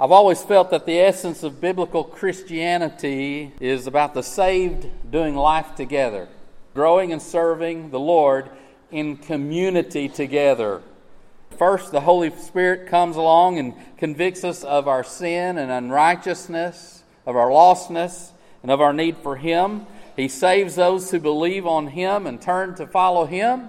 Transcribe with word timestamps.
I've 0.00 0.12
always 0.12 0.42
felt 0.42 0.70
that 0.70 0.86
the 0.86 0.98
essence 0.98 1.42
of 1.42 1.60
biblical 1.60 2.04
Christianity 2.04 3.52
is 3.60 3.86
about 3.86 4.14
the 4.14 4.22
saved 4.22 4.88
doing 5.10 5.36
life 5.36 5.74
together, 5.74 6.26
growing 6.72 7.12
and 7.12 7.20
serving 7.20 7.90
the 7.90 8.00
Lord 8.00 8.48
in 8.90 9.18
community 9.18 10.08
together. 10.08 10.80
First, 11.58 11.92
the 11.92 12.00
Holy 12.00 12.30
Spirit 12.30 12.88
comes 12.88 13.16
along 13.16 13.58
and 13.58 13.74
convicts 13.98 14.42
us 14.42 14.64
of 14.64 14.88
our 14.88 15.04
sin 15.04 15.58
and 15.58 15.70
unrighteousness, 15.70 17.04
of 17.26 17.36
our 17.36 17.50
lostness, 17.50 18.30
and 18.62 18.70
of 18.70 18.80
our 18.80 18.94
need 18.94 19.18
for 19.18 19.36
Him. 19.36 19.84
He 20.16 20.28
saves 20.28 20.76
those 20.76 21.10
who 21.10 21.20
believe 21.20 21.66
on 21.66 21.88
Him 21.88 22.26
and 22.26 22.40
turn 22.40 22.74
to 22.76 22.86
follow 22.86 23.26
Him. 23.26 23.68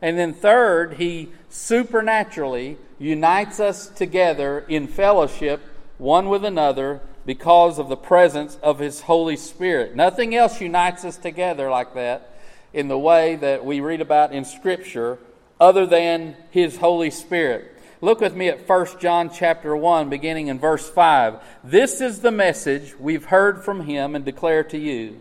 And 0.00 0.18
then, 0.18 0.34
third, 0.34 0.94
He 0.94 1.30
supernaturally 1.48 2.76
unites 2.98 3.60
us 3.60 3.88
together 3.88 4.60
in 4.68 4.86
fellowship 4.86 5.60
one 5.98 6.28
with 6.28 6.44
another 6.44 7.00
because 7.24 7.78
of 7.78 7.88
the 7.88 7.96
presence 7.96 8.58
of 8.62 8.78
His 8.78 9.02
Holy 9.02 9.36
Spirit. 9.36 9.96
Nothing 9.96 10.34
else 10.34 10.60
unites 10.60 11.04
us 11.04 11.16
together 11.16 11.70
like 11.70 11.94
that 11.94 12.34
in 12.72 12.88
the 12.88 12.98
way 12.98 13.36
that 13.36 13.64
we 13.64 13.80
read 13.80 14.00
about 14.00 14.32
in 14.32 14.44
Scripture 14.44 15.18
other 15.60 15.86
than 15.86 16.36
His 16.50 16.76
Holy 16.76 17.10
Spirit. 17.10 17.72
Look 18.02 18.20
with 18.20 18.36
me 18.36 18.48
at 18.48 18.68
1 18.68 18.86
John 19.00 19.30
chapter 19.30 19.74
1 19.74 20.10
beginning 20.10 20.48
in 20.48 20.58
verse 20.58 20.88
5. 20.88 21.42
This 21.64 22.02
is 22.02 22.20
the 22.20 22.30
message 22.30 22.94
we've 22.98 23.24
heard 23.24 23.64
from 23.64 23.80
him 23.80 24.14
and 24.14 24.24
declare 24.24 24.62
to 24.64 24.78
you 24.78 25.20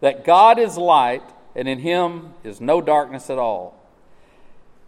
that 0.00 0.24
God 0.24 0.58
is 0.58 0.76
light 0.76 1.22
and 1.56 1.66
in 1.66 1.78
him 1.78 2.34
is 2.44 2.60
no 2.60 2.82
darkness 2.82 3.30
at 3.30 3.38
all. 3.38 3.79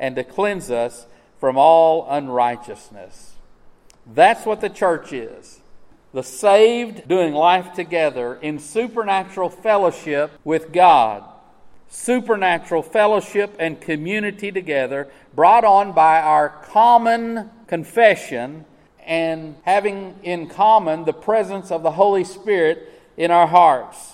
and 0.00 0.16
to 0.16 0.24
cleanse 0.24 0.70
us 0.70 1.06
from 1.38 1.56
all 1.56 2.10
unrighteousness. 2.10 3.34
That's 4.12 4.44
what 4.44 4.60
the 4.60 4.70
church 4.70 5.12
is. 5.12 5.60
The 6.12 6.22
saved 6.24 7.06
doing 7.06 7.34
life 7.34 7.74
together 7.74 8.34
in 8.34 8.58
supernatural 8.58 9.50
fellowship 9.50 10.32
with 10.42 10.72
God. 10.72 11.22
Supernatural 11.88 12.82
fellowship 12.82 13.54
and 13.58 13.80
community 13.80 14.50
together, 14.50 15.08
brought 15.34 15.64
on 15.64 15.92
by 15.92 16.20
our 16.20 16.48
common 16.48 17.50
confession 17.66 18.64
and 19.04 19.56
having 19.64 20.14
in 20.22 20.48
common 20.48 21.04
the 21.04 21.12
presence 21.12 21.70
of 21.70 21.82
the 21.82 21.92
Holy 21.92 22.24
Spirit 22.24 22.92
in 23.16 23.30
our 23.30 23.46
hearts. 23.46 24.12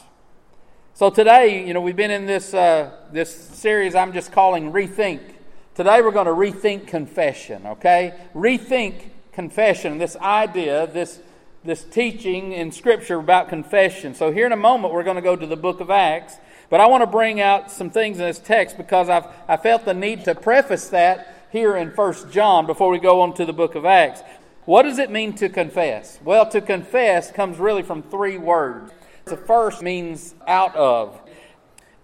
So 0.94 1.10
today, 1.10 1.66
you 1.66 1.74
know, 1.74 1.82
we've 1.82 1.96
been 1.96 2.10
in 2.10 2.24
this 2.24 2.54
uh, 2.54 2.90
this 3.12 3.34
series 3.34 3.94
I'm 3.94 4.14
just 4.14 4.32
calling 4.32 4.72
Rethink 4.72 5.35
Today 5.76 6.00
we're 6.00 6.10
going 6.10 6.24
to 6.24 6.32
rethink 6.32 6.86
confession, 6.86 7.66
okay? 7.66 8.14
Rethink 8.34 9.10
confession, 9.32 9.98
this 9.98 10.16
idea, 10.16 10.86
this, 10.86 11.20
this 11.64 11.84
teaching 11.84 12.52
in 12.52 12.72
Scripture 12.72 13.18
about 13.18 13.50
confession. 13.50 14.14
So, 14.14 14.32
here 14.32 14.46
in 14.46 14.52
a 14.52 14.56
moment, 14.56 14.94
we're 14.94 15.02
going 15.02 15.16
to 15.16 15.22
go 15.22 15.36
to 15.36 15.46
the 15.46 15.54
book 15.54 15.80
of 15.80 15.90
Acts. 15.90 16.38
But 16.70 16.80
I 16.80 16.86
want 16.86 17.02
to 17.02 17.06
bring 17.06 17.42
out 17.42 17.70
some 17.70 17.90
things 17.90 18.18
in 18.18 18.24
this 18.24 18.38
text 18.38 18.78
because 18.78 19.10
I've, 19.10 19.26
I 19.46 19.58
felt 19.58 19.84
the 19.84 19.92
need 19.92 20.24
to 20.24 20.34
preface 20.34 20.88
that 20.88 21.46
here 21.52 21.76
in 21.76 21.88
1 21.88 22.30
John 22.30 22.64
before 22.64 22.88
we 22.88 22.98
go 22.98 23.20
on 23.20 23.34
to 23.34 23.44
the 23.44 23.52
book 23.52 23.74
of 23.74 23.84
Acts. 23.84 24.22
What 24.64 24.84
does 24.84 24.98
it 24.98 25.10
mean 25.10 25.34
to 25.34 25.50
confess? 25.50 26.18
Well, 26.24 26.48
to 26.52 26.62
confess 26.62 27.30
comes 27.30 27.58
really 27.58 27.82
from 27.82 28.02
three 28.02 28.38
words. 28.38 28.92
The 29.26 29.36
first 29.36 29.82
means 29.82 30.34
out 30.46 30.74
of. 30.74 31.20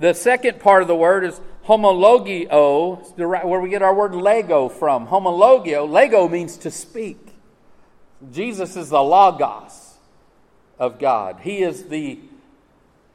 The 0.02 0.14
second 0.14 0.58
part 0.58 0.82
of 0.82 0.88
the 0.88 0.96
word 0.96 1.22
is 1.22 1.40
homologio, 1.64 3.16
where 3.46 3.60
we 3.60 3.70
get 3.70 3.82
our 3.82 3.94
word 3.94 4.16
lego 4.16 4.68
from. 4.68 5.06
Homologio, 5.06 5.88
lego 5.88 6.28
means 6.28 6.56
to 6.56 6.72
speak. 6.72 7.28
Jesus 8.32 8.74
is 8.74 8.88
the 8.88 9.00
logos 9.00 9.94
of 10.76 10.98
God. 10.98 11.38
He 11.42 11.62
is 11.62 11.84
the 11.84 12.18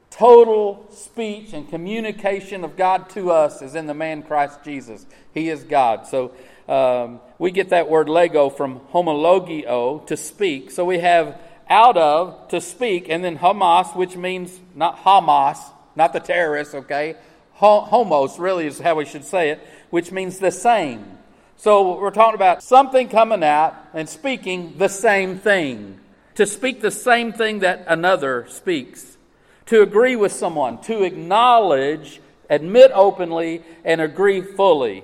total 0.09 0.87
speech 0.89 1.51
and 1.51 1.67
communication 1.67 2.63
of 2.63 2.77
God 2.77 3.09
to 3.09 3.31
us 3.31 3.61
is 3.61 3.75
in 3.75 3.85
the 3.87 3.93
man 3.93 4.23
Christ 4.23 4.63
Jesus. 4.63 5.05
He 5.33 5.49
is 5.49 5.65
God. 5.65 6.07
So 6.07 6.31
um, 6.69 7.19
we 7.37 7.51
get 7.51 7.71
that 7.71 7.89
word 7.89 8.07
lego 8.07 8.49
from 8.49 8.79
homologio, 8.93 10.07
to 10.07 10.15
speak. 10.15 10.71
So 10.71 10.85
we 10.85 10.99
have 10.99 11.37
out 11.69 11.97
of, 11.97 12.47
to 12.47 12.61
speak, 12.61 13.09
and 13.09 13.25
then 13.25 13.39
Hamas, 13.39 13.93
which 13.93 14.15
means 14.15 14.57
not 14.73 15.03
Hamas, 15.03 15.59
not 15.97 16.13
the 16.13 16.19
terrorists, 16.19 16.75
okay? 16.75 17.15
homos 17.51 18.37
really 18.37 18.67
is 18.67 18.79
how 18.79 18.95
we 18.95 19.03
should 19.03 19.25
say 19.25 19.49
it, 19.49 19.67
which 19.89 20.11
means 20.11 20.37
the 20.37 20.51
same. 20.51 21.17
So 21.57 21.99
we're 21.99 22.11
talking 22.11 22.35
about 22.35 22.61
something 22.61 23.09
coming 23.09 23.43
out 23.43 23.75
and 23.95 24.07
speaking 24.07 24.77
the 24.77 24.89
same 24.89 25.39
thing. 25.39 25.99
To 26.35 26.45
speak 26.45 26.81
the 26.81 26.91
same 26.91 27.33
thing 27.33 27.59
that 27.59 27.83
another 27.87 28.45
speaks. 28.47 29.17
To 29.65 29.81
agree 29.81 30.15
with 30.15 30.31
someone. 30.31 30.79
To 30.81 31.01
acknowledge, 31.01 32.21
admit 32.47 32.91
openly, 32.93 33.63
and 33.83 33.99
agree 33.99 34.41
fully. 34.41 35.03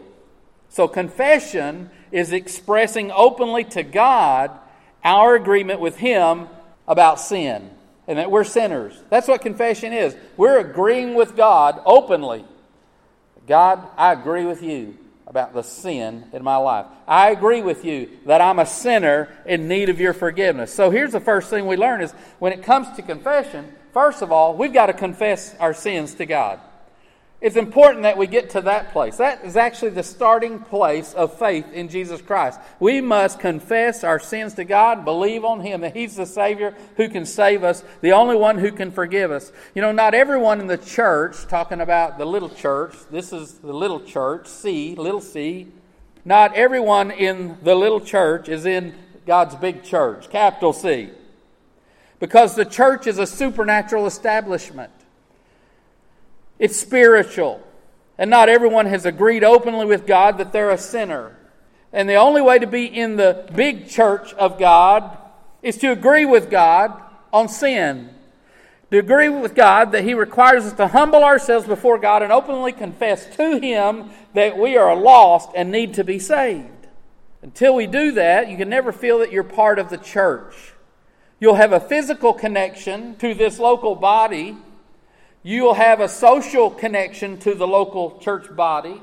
So 0.70 0.88
confession 0.88 1.90
is 2.12 2.32
expressing 2.32 3.12
openly 3.12 3.64
to 3.64 3.82
God 3.82 4.52
our 5.04 5.34
agreement 5.34 5.80
with 5.80 5.98
Him 5.98 6.50
about 6.88 7.20
sin 7.20 7.72
and 8.08 8.20
that 8.20 8.32
we're 8.32 8.44
sinners. 8.44 9.02
That's 9.10 9.28
what 9.28 9.42
confession 9.42 9.94
is. 9.94 10.16
We're 10.38 10.60
agreeing 10.60 11.16
with 11.16 11.36
God 11.36 11.82
openly. 11.86 12.46
God, 13.48 13.86
I 13.98 14.14
agree 14.14 14.46
with 14.46 14.62
you 14.62 14.98
about 15.28 15.54
the 15.54 15.64
sin 15.64 16.26
in 16.32 16.44
my 16.44 16.58
life. 16.58 16.86
I 17.08 17.32
agree 17.32 17.62
with 17.62 17.84
you 17.86 18.10
that 18.26 18.42
I'm 18.42 18.60
a 18.60 18.66
sinner 18.66 19.30
in 19.46 19.68
need 19.68 19.90
of 19.90 20.00
your 20.00 20.14
forgiveness. 20.14 20.74
So 20.74 20.90
here's 20.90 21.12
the 21.12 21.20
first 21.20 21.50
thing 21.50 21.66
we 21.66 21.78
learn 21.78 22.02
is 22.02 22.12
when 22.40 22.54
it 22.54 22.64
comes 22.64 22.90
to 22.96 23.02
confession, 23.02 23.74
first 23.94 24.22
of 24.22 24.32
all, 24.32 24.56
we've 24.56 24.74
got 24.74 24.88
to 24.88 24.94
confess 24.94 25.56
our 25.60 25.74
sins 25.74 26.14
to 26.16 26.26
God. 26.26 26.60
It's 27.44 27.58
important 27.58 28.04
that 28.04 28.18
we 28.18 28.28
get 28.28 28.52
to 28.52 28.62
that 28.62 28.94
place. 28.94 29.18
That 29.18 29.44
is 29.44 29.58
actually 29.58 29.90
the 29.90 30.02
starting 30.02 30.60
place 30.60 31.14
of 31.14 31.38
faith 31.38 31.74
in 31.74 31.90
Jesus 31.90 32.22
Christ. 32.22 32.58
We 32.80 33.02
must 33.02 33.42
confess 33.42 34.06
our 34.06 34.18
sins 34.18 34.54
to 34.54 34.64
God, 34.64 35.04
believe 35.04 35.44
on 35.44 35.60
Him, 35.60 35.82
that 35.82 35.94
He's 35.94 36.16
the 36.16 36.26
Savior 36.26 36.74
who 36.96 37.10
can 37.10 37.26
save 37.26 37.66
us, 37.66 37.84
the 38.00 38.14
only 38.14 38.38
one 38.38 38.58
who 38.58 38.72
can 38.72 38.92
forgive 38.92 39.30
us. 39.30 39.52
You 39.76 39.82
know, 39.82 39.92
not 39.92 40.14
everyone 40.14 40.62
in 40.62 40.68
the 40.68 40.78
church, 40.78 41.46
talking 41.50 41.82
about 41.82 42.18
the 42.18 42.24
little 42.24 42.48
church, 42.48 42.96
this 43.12 43.34
is 43.34 43.56
the 43.56 43.74
little 43.74 44.00
church, 44.00 44.48
C, 44.48 44.96
little 44.96 45.20
c, 45.20 45.68
not 46.24 46.56
everyone 46.56 47.12
in 47.12 47.58
the 47.62 47.76
little 47.76 48.00
church 48.00 48.48
is 48.48 48.66
in 48.66 48.96
God's 49.26 49.56
big 49.56 49.84
church, 49.84 50.30
capital 50.30 50.72
C. 50.72 51.10
Because 52.22 52.56
the 52.56 52.64
church 52.64 53.06
is 53.06 53.20
a 53.20 53.28
supernatural 53.28 54.06
establishment. 54.06 54.94
It's 56.64 56.78
spiritual. 56.78 57.62
And 58.18 58.30
not 58.30 58.48
everyone 58.48 58.86
has 58.86 59.06
agreed 59.06 59.44
openly 59.44 59.86
with 59.86 60.08
God 60.08 60.38
that 60.38 60.54
they're 60.54 60.70
a 60.70 60.78
sinner. 60.78 61.36
And 61.92 62.08
the 62.08 62.16
only 62.16 62.42
way 62.42 62.58
to 62.58 62.68
be 62.68 62.86
in 62.86 63.18
the 63.18 63.50
big 63.54 63.90
church 63.90 64.32
of 64.36 64.58
God 64.58 65.18
is 65.62 65.76
to 65.80 65.92
agree 65.92 66.24
with 66.24 66.50
God 66.50 66.94
on 67.34 67.50
sin. 67.50 68.12
To 68.92 68.98
agree 68.98 69.28
with 69.28 69.56
God 69.56 69.92
that 69.92 70.06
He 70.06 70.14
requires 70.14 70.64
us 70.64 70.72
to 70.76 70.88
humble 70.88 71.22
ourselves 71.22 71.68
before 71.68 71.98
God 71.98 72.24
and 72.24 72.32
openly 72.32 72.72
confess 72.72 73.36
to 73.36 73.60
Him 73.60 74.12
that 74.34 74.58
we 74.58 74.78
are 74.78 74.96
lost 74.96 75.50
and 75.58 75.70
need 75.70 75.96
to 75.96 76.06
be 76.06 76.18
saved. 76.18 76.88
Until 77.42 77.76
we 77.76 77.88
do 77.88 78.14
that, 78.14 78.48
you 78.48 78.56
can 78.56 78.70
never 78.70 78.94
feel 78.94 79.20
that 79.20 79.34
you're 79.34 79.44
part 79.44 79.80
of 79.80 79.90
the 79.90 79.98
church. 79.98 80.72
You'll 81.42 81.56
have 81.56 81.74
a 81.74 81.82
physical 81.82 82.34
connection 82.34 83.18
to 83.18 83.34
this 83.34 83.60
local 83.60 83.96
body, 83.96 84.56
You'll 85.44 85.74
have 85.74 86.00
a 86.00 86.08
social 86.08 86.72
connection 86.72 87.38
to 87.40 87.54
the 87.54 87.68
local 87.68 88.18
church 88.20 88.54
body, 88.56 89.02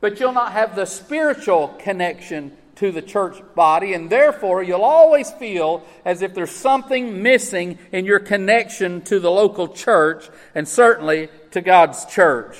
but 0.00 0.20
you'll 0.20 0.32
not 0.32 0.52
have 0.52 0.76
the 0.76 0.84
spiritual 0.84 1.68
connection 1.78 2.56
to 2.76 2.92
the 2.92 3.02
church 3.02 3.42
body, 3.56 3.94
and 3.94 4.08
therefore 4.08 4.62
you'll 4.62 4.82
always 4.82 5.32
feel 5.32 5.84
as 6.04 6.22
if 6.22 6.34
there's 6.34 6.50
something 6.50 7.22
missing 7.22 7.78
in 7.90 8.04
your 8.04 8.20
connection 8.20 9.00
to 9.02 9.18
the 9.18 9.30
local 9.30 9.68
church 9.68 10.28
and 10.54 10.68
certainly 10.68 11.28
to 11.50 11.60
God's 11.60 12.04
church. 12.04 12.56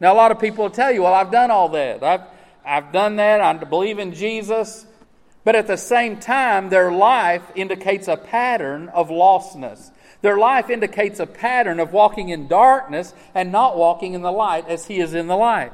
Now, 0.00 0.12
a 0.12 0.16
lot 0.16 0.32
of 0.32 0.40
people 0.40 0.64
will 0.64 0.70
tell 0.70 0.90
you, 0.90 1.02
well, 1.02 1.14
I've 1.14 1.30
done 1.30 1.50
all 1.50 1.68
that. 1.68 2.02
I've, 2.02 2.22
I've 2.64 2.90
done 2.90 3.16
that. 3.16 3.40
I 3.40 3.52
believe 3.52 3.98
in 3.98 4.14
Jesus. 4.14 4.86
But 5.44 5.56
at 5.56 5.66
the 5.66 5.76
same 5.76 6.18
time, 6.18 6.68
their 6.68 6.90
life 6.90 7.42
indicates 7.54 8.08
a 8.08 8.16
pattern 8.16 8.88
of 8.88 9.08
lostness. 9.10 9.90
Their 10.22 10.38
life 10.38 10.68
indicates 10.68 11.18
a 11.20 11.26
pattern 11.26 11.80
of 11.80 11.92
walking 11.92 12.28
in 12.28 12.48
darkness 12.48 13.14
and 13.34 13.50
not 13.50 13.76
walking 13.76 14.14
in 14.14 14.22
the 14.22 14.32
light 14.32 14.68
as 14.68 14.86
He 14.86 15.00
is 15.00 15.14
in 15.14 15.26
the 15.26 15.36
light. 15.36 15.72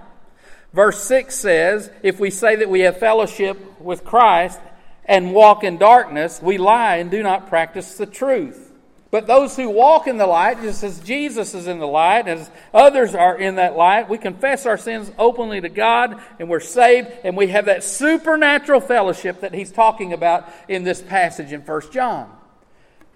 Verse 0.72 1.02
6 1.04 1.34
says, 1.34 1.90
If 2.02 2.20
we 2.20 2.30
say 2.30 2.56
that 2.56 2.68
we 2.68 2.80
have 2.80 2.98
fellowship 2.98 3.80
with 3.80 4.04
Christ 4.04 4.60
and 5.04 5.32
walk 5.32 5.64
in 5.64 5.78
darkness, 5.78 6.40
we 6.42 6.58
lie 6.58 6.96
and 6.96 7.10
do 7.10 7.22
not 7.22 7.48
practice 7.48 7.96
the 7.96 8.06
truth. 8.06 8.66
But 9.10 9.26
those 9.26 9.56
who 9.56 9.70
walk 9.70 10.08
in 10.08 10.18
the 10.18 10.26
light, 10.26 10.60
just 10.60 10.82
as 10.82 11.00
Jesus 11.00 11.54
is 11.54 11.68
in 11.68 11.78
the 11.78 11.86
light, 11.86 12.28
as 12.28 12.50
others 12.74 13.14
are 13.14 13.38
in 13.38 13.54
that 13.54 13.76
light, 13.76 14.08
we 14.08 14.18
confess 14.18 14.66
our 14.66 14.76
sins 14.76 15.10
openly 15.16 15.60
to 15.60 15.68
God 15.68 16.20
and 16.38 16.50
we're 16.50 16.60
saved 16.60 17.08
and 17.24 17.36
we 17.36 17.46
have 17.48 17.66
that 17.66 17.84
supernatural 17.84 18.80
fellowship 18.80 19.40
that 19.40 19.54
he's 19.54 19.70
talking 19.72 20.12
about 20.12 20.52
in 20.68 20.84
this 20.84 21.00
passage 21.00 21.52
in 21.52 21.62
1 21.62 21.92
John. 21.92 22.30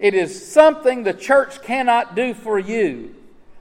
It 0.01 0.15
is 0.15 0.51
something 0.51 1.03
the 1.03 1.13
church 1.13 1.61
cannot 1.61 2.15
do 2.15 2.33
for 2.33 2.57
you. 2.57 3.15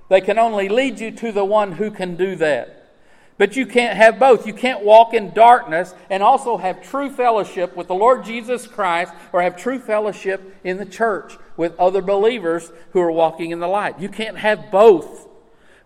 They 0.09 0.23
can 0.23 0.39
only 0.39 0.71
lead 0.71 0.99
you 0.99 1.11
to 1.11 1.33
the 1.33 1.45
one 1.45 1.73
who 1.73 1.91
can 1.91 2.17
do 2.17 2.35
that. 2.37 2.95
But 3.37 3.57
you 3.57 3.67
can't 3.67 3.97
have 3.97 4.19
both. 4.19 4.47
You 4.47 4.55
can't 4.55 4.83
walk 4.83 5.13
in 5.13 5.35
darkness 5.35 5.95
and 6.09 6.23
also 6.23 6.57
have 6.57 6.83
true 6.83 7.11
fellowship 7.11 7.77
with 7.77 7.89
the 7.89 7.95
Lord 7.95 8.25
Jesus 8.25 8.67
Christ 8.67 9.13
or 9.35 9.43
have 9.43 9.59
true 9.59 9.79
fellowship 9.79 10.59
in 10.65 10.79
the 10.79 10.87
church 10.87 11.37
with 11.59 11.79
other 11.79 12.01
believers 12.01 12.73
who 12.93 13.01
are 13.01 13.13
walking 13.13 13.51
in 13.51 13.61
the 13.61 13.69
light. 13.69 14.01
You 14.01 14.09
can't 14.09 14.39
have 14.39 14.71
both. 14.71 15.29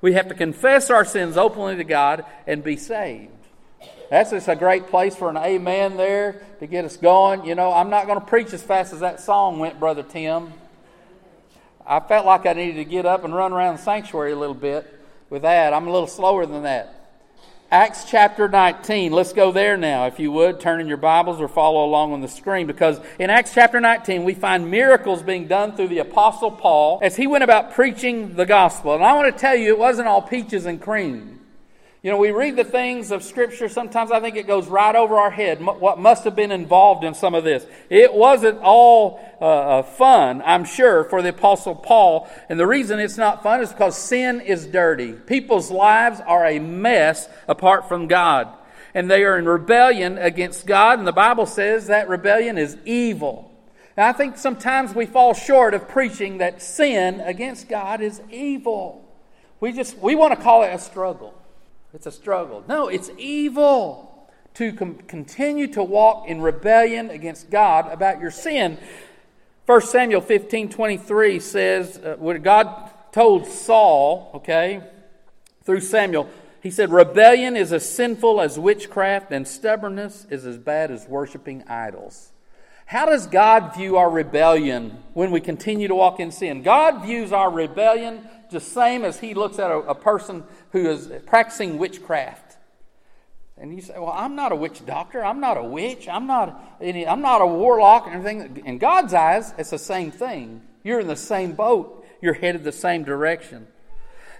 We 0.01 0.13
have 0.13 0.29
to 0.29 0.35
confess 0.35 0.89
our 0.89 1.05
sins 1.05 1.37
openly 1.37 1.77
to 1.77 1.85
God 1.85 2.25
and 2.47 2.63
be 2.63 2.77
saved. 2.77 3.44
That's 4.15 4.31
just 4.31 4.47
a 4.47 4.55
great 4.55 4.87
place 4.87 5.17
for 5.17 5.29
an 5.29 5.37
amen 5.37 5.97
there 5.97 6.41
to 6.61 6.69
get 6.69 6.85
us 6.85 6.97
going. 6.97 7.45
You 7.45 7.57
know, 7.57 7.73
I'm 7.73 7.91
not 7.91 8.07
going 8.07 8.21
to 8.21 8.25
preach 8.25 8.53
as 8.53 8.63
fast 8.63 8.93
as 8.93 9.01
that 9.01 9.19
song 9.19 9.59
went, 9.59 9.81
Brother 9.81 10.05
Tim. 10.05 10.53
I 11.85 11.99
felt 11.99 12.25
like 12.25 12.47
I 12.47 12.53
needed 12.53 12.77
to 12.77 12.85
get 12.85 13.07
up 13.07 13.25
and 13.25 13.35
run 13.35 13.53
around 13.53 13.79
the 13.79 13.83
sanctuary 13.83 14.31
a 14.31 14.37
little 14.37 14.55
bit 14.55 14.89
with 15.31 15.43
that. 15.43 15.75
I'm 15.75 15.89
a 15.89 15.91
little 15.91 16.07
slower 16.07 16.47
than 16.47 16.63
that. 16.63 17.11
Acts 17.73 18.05
chapter 18.09 18.49
19. 18.49 19.11
Let's 19.11 19.33
go 19.33 19.51
there 19.51 19.77
now, 19.77 20.07
if 20.07 20.21
you 20.21 20.31
would. 20.31 20.61
Turn 20.61 20.81
in 20.81 20.87
your 20.87 20.97
Bibles 20.97 21.41
or 21.41 21.49
follow 21.49 21.85
along 21.85 22.13
on 22.13 22.21
the 22.21 22.29
screen 22.29 22.69
because 22.69 23.01
in 23.19 23.31
Acts 23.31 23.53
chapter 23.53 23.81
19, 23.81 24.23
we 24.23 24.35
find 24.35 24.71
miracles 24.71 25.25
being 25.25 25.49
done 25.49 25.75
through 25.75 25.89
the 25.89 25.99
Apostle 25.99 26.53
Paul 26.53 27.01
as 27.03 27.17
he 27.17 27.27
went 27.27 27.43
about 27.43 27.75
preaching 27.75 28.37
the 28.37 28.47
gospel. 28.47 28.95
And 28.95 29.03
I 29.03 29.15
want 29.15 29.35
to 29.35 29.41
tell 29.41 29.57
you, 29.57 29.71
it 29.71 29.79
wasn't 29.81 30.07
all 30.07 30.23
peaches 30.23 30.67
and 30.67 30.81
cream. 30.81 31.41
You 32.05 32.11
know, 32.11 32.19
we 32.19 32.33
read 32.33 32.57
the 32.57 32.65
things 32.65 33.11
of 33.11 33.23
Scripture, 33.23 33.67
sometimes 33.67 34.11
I 34.11 34.21
think 34.21 34.37
it 34.37 34.47
goes 34.47 34.69
right 34.69 34.95
over 34.95 35.17
our 35.17 35.31
head, 35.31 35.65
what 35.65 35.99
must 35.99 36.25
have 36.25 36.37
been 36.37 36.53
involved 36.53 37.03
in 37.03 37.15
some 37.15 37.35
of 37.35 37.45
this. 37.45 37.67
It 37.89 38.13
wasn't 38.13 38.59
all 38.61 39.19
uh, 39.41 39.45
uh, 39.45 39.83
fun, 39.85 40.43
I'm 40.45 40.67
sure, 40.67 41.05
for 41.05 41.23
the 41.23 41.31
Apostle 41.31 41.75
Paul. 41.75 42.29
And 42.51 42.61
the 42.61 42.67
reason 42.67 43.01
it's 43.01 43.17
not 43.17 43.43
fun 43.43 43.63
is 43.63 43.73
because 43.73 43.97
sin 43.97 44.43
is 44.43 44.67
dirty. 44.67 45.13
People's 45.13 45.71
lives 45.71 46.21
are 46.27 46.45
a 46.45 46.59
mess 46.59 47.27
apart 47.49 47.89
from 47.89 48.07
God. 48.07 48.49
And 48.93 49.11
they 49.11 49.25
are 49.25 49.39
in 49.39 49.47
rebellion 49.47 50.19
against 50.19 50.67
God, 50.67 50.99
and 50.99 51.09
the 51.09 51.13
Bible 51.13 51.47
says 51.47 51.87
that 51.87 52.11
rebellion 52.11 52.59
is 52.59 52.77
evil. 52.85 53.51
And 53.97 54.05
I 54.05 54.13
think 54.13 54.37
sometimes 54.37 54.95
we 54.95 55.07
fall 55.07 55.33
short 55.33 55.73
of 55.73 55.89
preaching 55.89 56.37
that 56.37 56.61
sin 56.61 57.21
against 57.21 57.67
God 57.67 58.03
is 58.03 58.21
evil. 58.31 59.11
We 59.59 59.73
just, 59.73 59.97
we 59.97 60.15
want 60.15 60.39
to 60.39 60.45
call 60.45 60.65
it 60.65 60.75
a 60.75 60.79
struggle. 60.79 61.41
It's 61.95 62.07
a 62.07 62.13
struggle. 62.13 62.65
No, 62.69 62.89
it's 62.89 63.11
evil 63.17 64.29
to 64.55 64.73
com- 64.73 64.97
continue 65.07 65.69
to 65.69 65.83
walk 65.83 66.27
in 66.27 66.43
rebellion 66.43 67.09
against 67.09 67.51
God 67.51 67.91
about 67.93 68.21
your 68.21 68.33
sin. 68.33 68.79
1 69.67 69.81
Samuel 69.81 70.21
15 70.21 70.71
23 70.71 71.39
says, 71.39 71.97
uh, 71.99 72.17
when 72.19 72.43
God 72.43 72.91
told 73.13 73.47
Saul, 73.47 74.33
okay, 74.35 74.83
through 75.63 75.81
Samuel, 75.81 76.29
he 76.61 76.71
said, 76.71 76.91
Rebellion 76.91 77.57
is 77.57 77.73
as 77.73 77.89
sinful 77.89 78.41
as 78.41 78.59
witchcraft, 78.59 79.31
and 79.31 79.47
stubbornness 79.47 80.27
is 80.31 80.45
as 80.45 80.59
bad 80.59 80.91
as 80.91 81.07
worshiping 81.07 81.63
idols. 81.69 82.33
How 82.87 83.07
does 83.07 83.27
God 83.27 83.75
view 83.75 83.97
our 83.97 84.11
rebellion 84.11 85.03
when 85.15 85.31
we 85.31 85.41
continue 85.41 85.89
to 85.89 85.95
walk 85.95 86.21
in 86.21 86.31
sin? 86.31 86.63
God 86.63 87.03
views 87.03 87.33
our 87.33 87.51
rebellion 87.51 88.29
the 88.51 88.61
same 88.61 89.05
as 89.05 89.19
he 89.19 89.35
looks 89.35 89.59
at 89.59 89.71
a, 89.71 89.79
a 89.79 89.95
person 89.95 90.45
who 90.71 90.89
is 90.89 91.11
practicing 91.27 91.79
witchcraft. 91.79 92.57
And 93.57 93.75
you 93.75 93.83
say, 93.83 93.95
"Well, 93.97 94.15
I'm 94.15 94.35
not 94.35 94.53
a 94.53 94.57
witch 94.57 94.85
doctor. 94.85 95.25
I'm 95.25 95.41
not 95.41 95.57
a 95.57 95.63
witch. 95.63 96.09
I'm 96.09 96.27
not 96.27 96.77
any. 96.81 97.07
I'm 97.07 97.21
not 97.21 97.41
a 97.41 97.47
warlock 97.47 98.07
and 98.07 98.15
everything." 98.15 98.65
In 98.65 98.79
God's 98.79 99.15
eyes, 99.15 99.55
it's 99.59 99.71
the 99.71 99.79
same 99.79 100.11
thing. 100.11 100.63
You're 100.83 101.01
in 101.01 101.07
the 101.07 101.17
same 101.17 101.53
boat. 101.53 102.05
You're 102.21 102.35
headed 102.35 102.65
the 102.65 102.73
same 102.73 103.05
direction. 103.05 103.67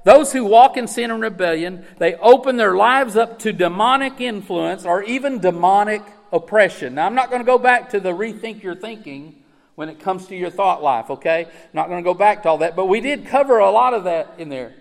Those 0.05 0.33
who 0.33 0.45
walk 0.45 0.77
in 0.77 0.87
sin 0.87 1.11
and 1.11 1.23
rebellion, 1.23 1.85
they 1.99 2.15
open 2.17 2.57
their 2.57 2.77
lives 2.77 3.17
up 3.17 3.39
to 3.41 3.53
demonic 3.53 4.21
influence 4.21 4.85
or 4.85 5.03
even 5.03 5.39
demonic 5.39 6.03
oppression. 6.35 6.97
Now, 6.97 7.07
I'm 7.07 7.15
not 7.15 7.31
going 7.31 7.41
to 7.41 7.47
go 7.47 7.59
back 7.59 7.91
to 7.91 8.01
the 8.01 8.11
rethink 8.11 8.63
your 8.63 8.75
thinking 8.75 9.37
when 9.77 9.89
it 9.89 10.01
comes 10.01 10.27
to 10.27 10.37
your 10.37 10.51
thought 10.51 10.83
life, 10.83 11.09
okay? 11.11 11.47
I'm 11.47 11.71
not 11.73 11.89
going 11.89 12.03
to 12.03 12.05
go 12.05 12.15
back 12.15 12.43
to 12.43 12.49
all 12.49 12.59
that, 12.59 12.77
but 12.77 12.87
we 12.87 13.01
did 13.01 13.27
cover 13.27 13.59
a 13.59 13.71
lot 13.71 13.95
of 13.95 14.05
that 14.05 14.35
in 14.39 14.49
there. 14.49 14.75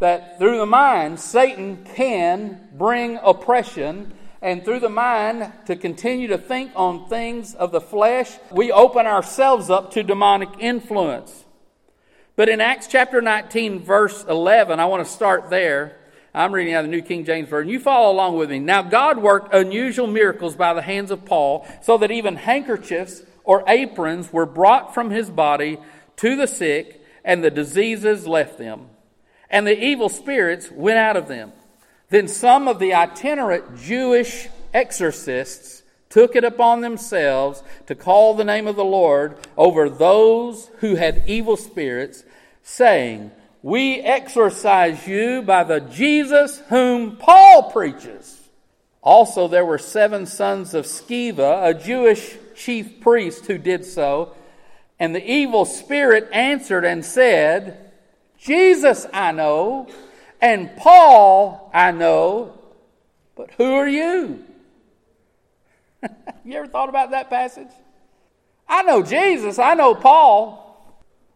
That 0.00 0.38
through 0.38 0.58
the 0.58 0.66
mind, 0.66 1.18
Satan 1.20 1.86
can 1.94 2.68
bring 2.74 3.18
oppression, 3.22 4.12
and 4.42 4.64
through 4.64 4.80
the 4.80 4.90
mind, 4.90 5.52
to 5.66 5.76
continue 5.76 6.28
to 6.28 6.38
think 6.38 6.72
on 6.76 7.08
things 7.08 7.54
of 7.54 7.72
the 7.72 7.80
flesh, 7.80 8.30
we 8.50 8.70
open 8.70 9.06
ourselves 9.06 9.70
up 9.70 9.92
to 9.92 10.02
demonic 10.02 10.50
influence. 10.58 11.44
But 12.34 12.48
in 12.50 12.60
Acts 12.60 12.88
chapter 12.88 13.22
19, 13.22 13.80
verse 13.82 14.24
11, 14.28 14.78
I 14.78 14.84
want 14.84 15.06
to 15.06 15.10
start 15.10 15.50
there. 15.50 15.96
I'm 16.36 16.52
reading 16.52 16.74
out 16.74 16.84
of 16.84 16.90
the 16.90 16.96
New 16.96 17.02
King 17.02 17.24
James 17.24 17.48
Version. 17.48 17.70
You 17.70 17.80
follow 17.80 18.12
along 18.12 18.36
with 18.36 18.50
me. 18.50 18.58
Now, 18.58 18.82
God 18.82 19.16
worked 19.16 19.54
unusual 19.54 20.06
miracles 20.06 20.54
by 20.54 20.74
the 20.74 20.82
hands 20.82 21.10
of 21.10 21.24
Paul, 21.24 21.66
so 21.80 21.96
that 21.96 22.10
even 22.10 22.36
handkerchiefs 22.36 23.22
or 23.42 23.64
aprons 23.66 24.34
were 24.34 24.44
brought 24.44 24.92
from 24.92 25.10
his 25.10 25.30
body 25.30 25.78
to 26.16 26.36
the 26.36 26.46
sick, 26.46 27.02
and 27.24 27.42
the 27.42 27.50
diseases 27.50 28.26
left 28.26 28.58
them. 28.58 28.90
And 29.48 29.66
the 29.66 29.82
evil 29.82 30.10
spirits 30.10 30.70
went 30.70 30.98
out 30.98 31.16
of 31.16 31.26
them. 31.26 31.52
Then 32.10 32.28
some 32.28 32.68
of 32.68 32.80
the 32.80 32.92
itinerant 32.92 33.78
Jewish 33.78 34.48
exorcists 34.74 35.84
took 36.10 36.36
it 36.36 36.44
upon 36.44 36.82
themselves 36.82 37.62
to 37.86 37.94
call 37.94 38.34
the 38.34 38.44
name 38.44 38.66
of 38.66 38.76
the 38.76 38.84
Lord 38.84 39.38
over 39.56 39.88
those 39.88 40.70
who 40.80 40.96
had 40.96 41.22
evil 41.26 41.56
spirits, 41.56 42.24
saying, 42.62 43.30
We 43.62 44.00
exorcise 44.00 45.06
you 45.06 45.42
by 45.42 45.64
the 45.64 45.80
Jesus 45.80 46.60
whom 46.68 47.16
Paul 47.16 47.70
preaches. 47.70 48.40
Also, 49.02 49.48
there 49.48 49.64
were 49.64 49.78
seven 49.78 50.26
sons 50.26 50.74
of 50.74 50.84
Sceva, 50.84 51.68
a 51.68 51.74
Jewish 51.74 52.36
chief 52.54 53.00
priest 53.00 53.46
who 53.46 53.58
did 53.58 53.84
so. 53.84 54.34
And 54.98 55.14
the 55.14 55.24
evil 55.24 55.64
spirit 55.64 56.28
answered 56.32 56.84
and 56.84 57.04
said, 57.04 57.92
Jesus 58.38 59.06
I 59.12 59.32
know, 59.32 59.88
and 60.40 60.76
Paul 60.76 61.70
I 61.72 61.92
know, 61.92 62.58
but 63.36 63.50
who 63.52 63.74
are 63.74 63.88
you? 63.88 64.44
you 66.44 66.54
ever 66.54 66.66
thought 66.66 66.88
about 66.88 67.10
that 67.10 67.30
passage? 67.30 67.68
I 68.68 68.82
know 68.82 69.02
Jesus, 69.02 69.58
I 69.58 69.74
know 69.74 69.94
Paul. 69.94 70.62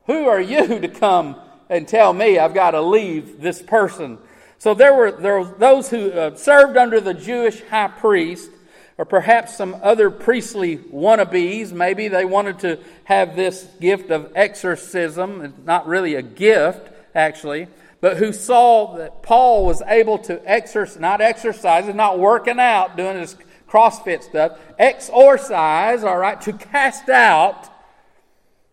Who 0.06 0.26
are 0.26 0.40
you 0.40 0.80
to 0.80 0.88
come 0.88 1.36
and 1.70 1.88
tell 1.88 2.12
me 2.12 2.38
I've 2.38 2.52
got 2.52 2.72
to 2.72 2.82
leave 2.82 3.40
this 3.40 3.62
person? 3.62 4.18
So 4.58 4.74
there 4.74 4.92
were, 4.92 5.12
there 5.12 5.40
were 5.40 5.54
those 5.56 5.88
who 5.88 6.10
uh, 6.10 6.36
served 6.36 6.76
under 6.76 7.00
the 7.00 7.14
Jewish 7.14 7.62
high 7.62 7.88
priest 7.88 8.50
or 8.98 9.06
perhaps 9.06 9.56
some 9.56 9.74
other 9.82 10.10
priestly 10.10 10.76
wannabes. 10.76 11.72
Maybe 11.72 12.08
they 12.08 12.26
wanted 12.26 12.58
to 12.58 12.78
have 13.04 13.34
this 13.34 13.66
gift 13.80 14.10
of 14.10 14.30
exorcism. 14.34 15.40
It's 15.40 15.54
not 15.64 15.86
really 15.86 16.16
a 16.16 16.22
gift, 16.22 16.90
actually, 17.14 17.68
but 18.02 18.18
who 18.18 18.34
saw 18.34 18.98
that 18.98 19.22
Paul 19.22 19.64
was 19.64 19.80
able 19.86 20.18
to 20.18 20.42
exercise, 20.44 21.00
not 21.00 21.22
exercise, 21.22 21.92
not 21.94 22.18
working 22.18 22.60
out, 22.60 22.98
doing 22.98 23.18
his 23.18 23.36
CrossFit 23.66 24.22
stuff, 24.22 24.58
exorcise, 24.78 26.04
all 26.04 26.18
right, 26.18 26.38
to 26.42 26.52
cast 26.52 27.08
out, 27.08 27.70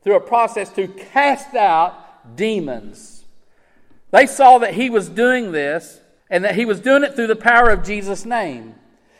through 0.03 0.15
a 0.15 0.19
process 0.19 0.69
to 0.71 0.87
cast 0.87 1.55
out 1.55 2.06
demons. 2.35 3.25
They 4.11 4.25
saw 4.25 4.59
that 4.59 4.73
he 4.73 4.89
was 4.89 5.09
doing 5.09 5.51
this 5.51 5.99
and 6.29 6.43
that 6.43 6.55
he 6.55 6.65
was 6.65 6.79
doing 6.79 7.03
it 7.03 7.15
through 7.15 7.27
the 7.27 7.35
power 7.35 7.69
of 7.69 7.83
Jesus' 7.83 8.25
name. 8.25 8.75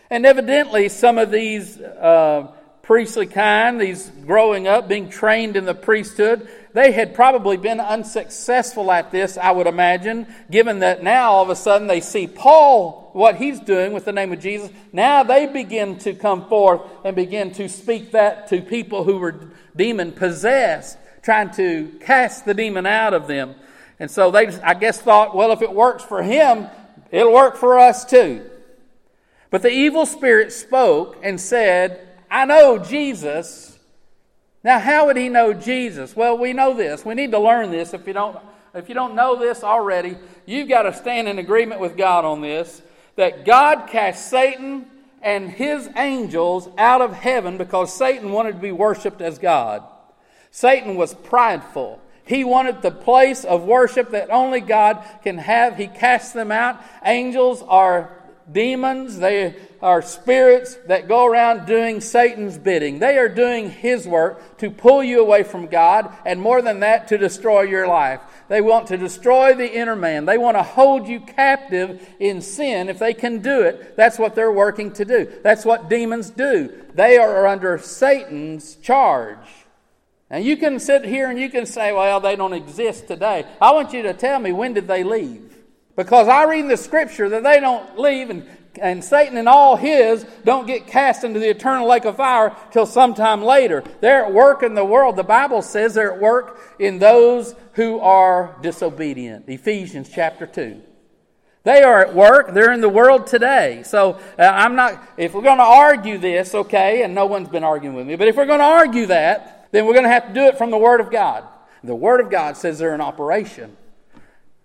And 0.09 0.25
evidently, 0.25 0.87
some 0.89 1.17
of 1.17 1.31
these 1.31 1.79
uh, 1.79 2.51
priestly 2.81 3.27
kind, 3.27 3.81
these 3.81 4.09
growing 4.25 4.65
up, 4.65 4.87
being 4.87 5.09
trained 5.09 5.57
in 5.57 5.65
the 5.65 5.75
priesthood, 5.75 6.47
they 6.73 6.93
had 6.93 7.13
probably 7.13 7.57
been 7.57 7.81
unsuccessful 7.81 8.91
at 8.91 9.11
this, 9.11 9.37
I 9.37 9.51
would 9.51 9.67
imagine, 9.67 10.27
given 10.49 10.79
that 10.79 11.03
now 11.03 11.31
all 11.31 11.43
of 11.43 11.49
a 11.49 11.55
sudden 11.55 11.87
they 11.87 11.99
see 11.99 12.27
Paul, 12.27 13.09
what 13.11 13.35
he's 13.35 13.59
doing 13.59 13.91
with 13.91 14.05
the 14.05 14.13
name 14.13 14.31
of 14.31 14.39
Jesus. 14.39 14.71
Now 14.93 15.23
they 15.23 15.47
begin 15.47 15.97
to 15.99 16.13
come 16.13 16.47
forth 16.47 16.81
and 17.03 17.15
begin 17.15 17.51
to 17.55 17.67
speak 17.67 18.11
that 18.11 18.47
to 18.49 18.61
people 18.61 19.03
who 19.03 19.17
were 19.17 19.49
demon 19.75 20.13
possessed, 20.13 20.97
trying 21.27 21.51
to 21.51 21.89
cast 21.99 22.45
the 22.45 22.53
demon 22.53 22.85
out 22.85 23.13
of 23.13 23.27
them. 23.27 23.53
And 23.99 24.09
so 24.09 24.31
they, 24.31 24.47
I 24.61 24.73
guess, 24.75 25.01
thought, 25.01 25.35
well, 25.35 25.51
if 25.51 25.61
it 25.61 25.73
works 25.73 26.01
for 26.01 26.23
him, 26.23 26.67
it'll 27.11 27.33
work 27.33 27.57
for 27.57 27.77
us 27.77 28.05
too. 28.05 28.49
But 29.49 29.61
the 29.61 29.69
evil 29.69 30.05
spirit 30.05 30.53
spoke 30.53 31.17
and 31.21 31.37
said, 31.37 32.07
I 32.31 32.45
know 32.45 32.77
Jesus. 32.77 33.77
Now, 34.63 34.79
how 34.79 35.07
would 35.07 35.17
he 35.17 35.27
know 35.27 35.51
Jesus? 35.53 36.15
Well, 36.15 36.37
we 36.37 36.53
know 36.53 36.73
this. 36.73 37.03
We 37.03 37.13
need 37.13 37.31
to 37.31 37.39
learn 37.39 37.71
this. 37.71 37.93
If 37.93 38.07
you 38.07 38.13
don't, 38.13 38.37
if 38.73 38.87
you 38.87 38.95
don't 38.95 39.13
know 39.13 39.37
this 39.37 39.65
already, 39.65 40.15
you've 40.45 40.69
got 40.69 40.83
to 40.83 40.93
stand 40.93 41.27
in 41.27 41.39
agreement 41.39 41.81
with 41.81 41.97
God 41.97 42.23
on 42.23 42.39
this 42.39 42.81
that 43.17 43.43
God 43.43 43.89
cast 43.89 44.29
Satan 44.29 44.85
and 45.21 45.49
his 45.49 45.89
angels 45.97 46.69
out 46.77 47.01
of 47.01 47.11
heaven 47.11 47.57
because 47.57 47.93
Satan 47.93 48.31
wanted 48.31 48.53
to 48.53 48.59
be 48.59 48.71
worshiped 48.71 49.19
as 49.19 49.37
God. 49.37 49.83
Satan 50.51 50.95
was 50.95 51.13
prideful. 51.13 52.01
He 52.25 52.43
wanted 52.43 52.81
the 52.81 52.91
place 52.91 53.45
of 53.45 53.63
worship 53.63 54.11
that 54.11 54.29
only 54.29 54.59
God 54.59 55.03
can 55.23 55.37
have. 55.37 55.77
He 55.77 55.87
cast 55.87 56.33
them 56.33 56.51
out. 56.51 56.81
Angels 57.05 57.63
are 57.67 58.11
demons, 58.51 59.17
they 59.17 59.55
are 59.81 60.01
spirits 60.01 60.75
that 60.87 61.07
go 61.07 61.25
around 61.25 61.65
doing 61.65 62.01
Satan's 62.01 62.57
bidding. 62.57 62.99
They 62.99 63.17
are 63.17 63.29
doing 63.29 63.69
his 63.69 64.07
work 64.07 64.57
to 64.59 64.71
pull 64.71 65.03
you 65.03 65.21
away 65.21 65.43
from 65.43 65.67
God, 65.67 66.11
and 66.25 66.41
more 66.41 66.61
than 66.61 66.79
that, 66.79 67.09
to 67.09 67.17
destroy 67.17 67.63
your 67.63 67.87
life. 67.87 68.21
They 68.47 68.61
want 68.61 68.87
to 68.87 68.97
destroy 68.97 69.53
the 69.53 69.71
inner 69.71 69.95
man. 69.95 70.25
They 70.25 70.37
want 70.37 70.57
to 70.57 70.63
hold 70.63 71.07
you 71.07 71.19
captive 71.19 72.07
in 72.19 72.41
sin. 72.41 72.89
If 72.89 72.99
they 72.99 73.13
can 73.13 73.39
do 73.39 73.61
it, 73.61 73.95
that's 73.97 74.17
what 74.17 74.35
they're 74.35 74.51
working 74.51 74.91
to 74.93 75.05
do. 75.05 75.31
That's 75.43 75.65
what 75.65 75.89
demons 75.89 76.29
do. 76.29 76.73
They 76.93 77.17
are 77.17 77.45
under 77.45 77.77
Satan's 77.77 78.75
charge. 78.75 79.37
And 80.29 80.43
you 80.43 80.57
can 80.57 80.79
sit 80.79 81.05
here 81.05 81.29
and 81.29 81.39
you 81.39 81.49
can 81.49 81.65
say, 81.65 81.93
well, 81.93 82.19
they 82.19 82.35
don't 82.35 82.53
exist 82.53 83.07
today. 83.07 83.45
I 83.61 83.71
want 83.71 83.93
you 83.93 84.03
to 84.03 84.13
tell 84.13 84.39
me 84.39 84.51
when 84.51 84.73
did 84.73 84.87
they 84.87 85.03
leave? 85.03 85.57
Because 85.95 86.27
I 86.27 86.43
read 86.43 86.59
in 86.59 86.67
the 86.67 86.77
scripture 86.77 87.29
that 87.29 87.43
they 87.43 87.59
don't 87.59 87.97
leave 87.97 88.29
and, 88.29 88.45
and 88.79 89.03
Satan 89.03 89.37
and 89.37 89.47
all 89.47 89.77
his 89.77 90.25
don't 90.43 90.67
get 90.67 90.85
cast 90.85 91.23
into 91.23 91.39
the 91.39 91.49
eternal 91.49 91.87
lake 91.87 92.05
of 92.05 92.17
fire 92.17 92.55
till 92.71 92.85
sometime 92.85 93.41
later. 93.41 93.83
They're 94.01 94.25
at 94.25 94.33
work 94.33 94.63
in 94.63 94.75
the 94.75 94.85
world. 94.85 95.15
The 95.15 95.23
Bible 95.23 95.61
says 95.61 95.93
they're 95.93 96.13
at 96.13 96.19
work 96.19 96.59
in 96.77 96.99
those 96.99 97.55
who 97.73 97.99
are 97.99 98.57
disobedient. 98.61 99.45
Ephesians 99.47 100.09
chapter 100.13 100.45
2. 100.45 100.81
They 101.63 101.83
are 101.83 102.05
at 102.05 102.13
work. 102.13 102.53
They're 102.53 102.71
in 102.73 102.81
the 102.81 102.89
world 102.89 103.27
today. 103.27 103.83
So 103.85 104.19
uh, 104.37 104.43
I'm 104.43 104.75
not, 104.75 105.01
if 105.17 105.33
we're 105.33 105.41
going 105.41 105.57
to 105.57 105.63
argue 105.63 106.17
this, 106.17 106.53
okay, 106.53 107.03
and 107.03 107.15
no 107.15 107.25
one's 107.25 107.49
been 107.49 107.63
arguing 107.63 107.95
with 107.95 108.07
me, 108.07 108.15
but 108.15 108.27
if 108.27 108.35
we're 108.35 108.45
going 108.45 108.59
to 108.59 108.65
argue 108.65 109.05
that, 109.07 109.56
then 109.71 109.85
we're 109.85 109.93
going 109.93 110.03
to 110.03 110.09
have 110.09 110.27
to 110.27 110.33
do 110.33 110.45
it 110.45 110.57
from 110.57 110.71
the 110.71 110.77
Word 110.77 111.01
of 111.01 111.11
God. 111.11 111.43
The 111.83 111.95
Word 111.95 112.19
of 112.19 112.29
God 112.29 112.57
says 112.57 112.79
they're 112.79 112.95
in 112.95 113.01
operation. 113.01 113.77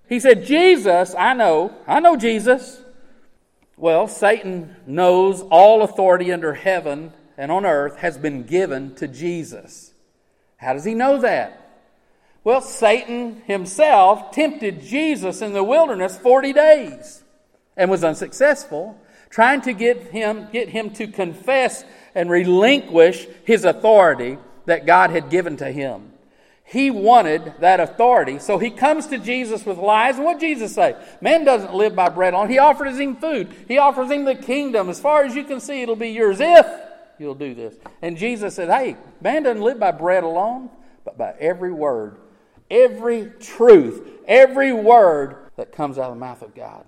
He 0.09 0.21
said, 0.21 0.45
Jesus, 0.45 1.15
I 1.15 1.35
know, 1.35 1.75
I 1.87 2.01
know 2.01 2.17
Jesus. 2.17 2.81
Well, 3.77 4.07
Satan 4.09 4.77
knows 4.87 5.43
all 5.43 5.83
authority 5.83 6.33
under 6.33 6.55
heaven 6.55 7.13
and 7.37 7.51
on 7.51 7.65
earth 7.65 7.97
has 7.97 8.19
been 8.19 8.45
given 8.45 8.95
to 8.97 9.09
Jesus. 9.09 9.93
How 10.57 10.75
does 10.75 10.85
he 10.85 10.95
know 10.95 11.21
that? 11.21 11.59
Well, 12.45 12.61
Satan 12.61 13.43
himself 13.47 14.33
tempted 14.33 14.83
Jesus 14.83 15.43
in 15.43 15.53
the 15.53 15.65
wilderness 15.65 16.17
40 16.19 16.53
days 16.53 17.23
and 17.77 17.91
was 17.91 18.05
unsuccessful, 18.05 19.01
trying 19.31 19.61
to 19.63 19.73
get 19.73 20.09
him, 20.09 20.49
get 20.53 20.69
him 20.69 20.91
to 20.91 21.07
confess 21.07 21.85
and 22.15 22.29
relinquish 22.29 23.27
his 23.45 23.65
authority 23.65 24.39
that 24.67 24.87
God 24.87 25.11
had 25.11 25.31
given 25.31 25.57
to 25.59 25.71
him. 25.71 26.13
He 26.65 26.91
wanted 26.91 27.55
that 27.61 27.81
authority. 27.81 28.39
So 28.39 28.59
he 28.59 28.71
comes 28.71 29.07
to 29.09 29.19
Jesus 29.19 29.67
with 29.67 29.79
lies. 29.79 30.17
And 30.17 30.25
what 30.25 30.41
Jesus 30.41 30.75
say? 30.75 30.97
Man 31.21 31.45
doesn't 31.45 31.75
live 31.75 31.95
by 31.95 32.09
bread 32.09 32.35
alone. 32.35 32.49
He 32.49 32.59
offers 32.59 32.99
him 32.99 33.17
food. 33.17 33.53
He 33.69 33.79
offers 33.79 34.11
him 34.11 34.25
the 34.25 34.35
kingdom. 34.35 34.89
As 34.89 35.01
far 35.01 35.25
as 35.25 35.35
you 35.35 35.45
can 35.45 35.61
see, 35.61 35.83
it'll 35.83 35.97
be 35.97 36.11
yours 36.11 36.39
if 36.41 36.67
you'll 37.19 37.35
do 37.35 37.55
this. 37.55 37.75
And 38.01 38.17
Jesus 38.17 38.55
said, 38.55 38.69
Hey, 38.69 38.97
man 39.21 39.43
doesn't 39.43 39.63
live 39.63 39.79
by 39.79 39.91
bread 39.91 40.25
alone, 40.25 40.71
but 41.05 41.19
by 41.19 41.35
every 41.39 41.73
word, 41.73 42.17
every 42.71 43.33
truth, 43.39 44.09
every 44.27 44.73
word 44.73 45.37
that 45.57 45.73
comes 45.73 45.99
out 45.99 46.11
of 46.11 46.15
the 46.15 46.21
mouth 46.21 46.43
of 46.43 46.55
God. 46.55 46.87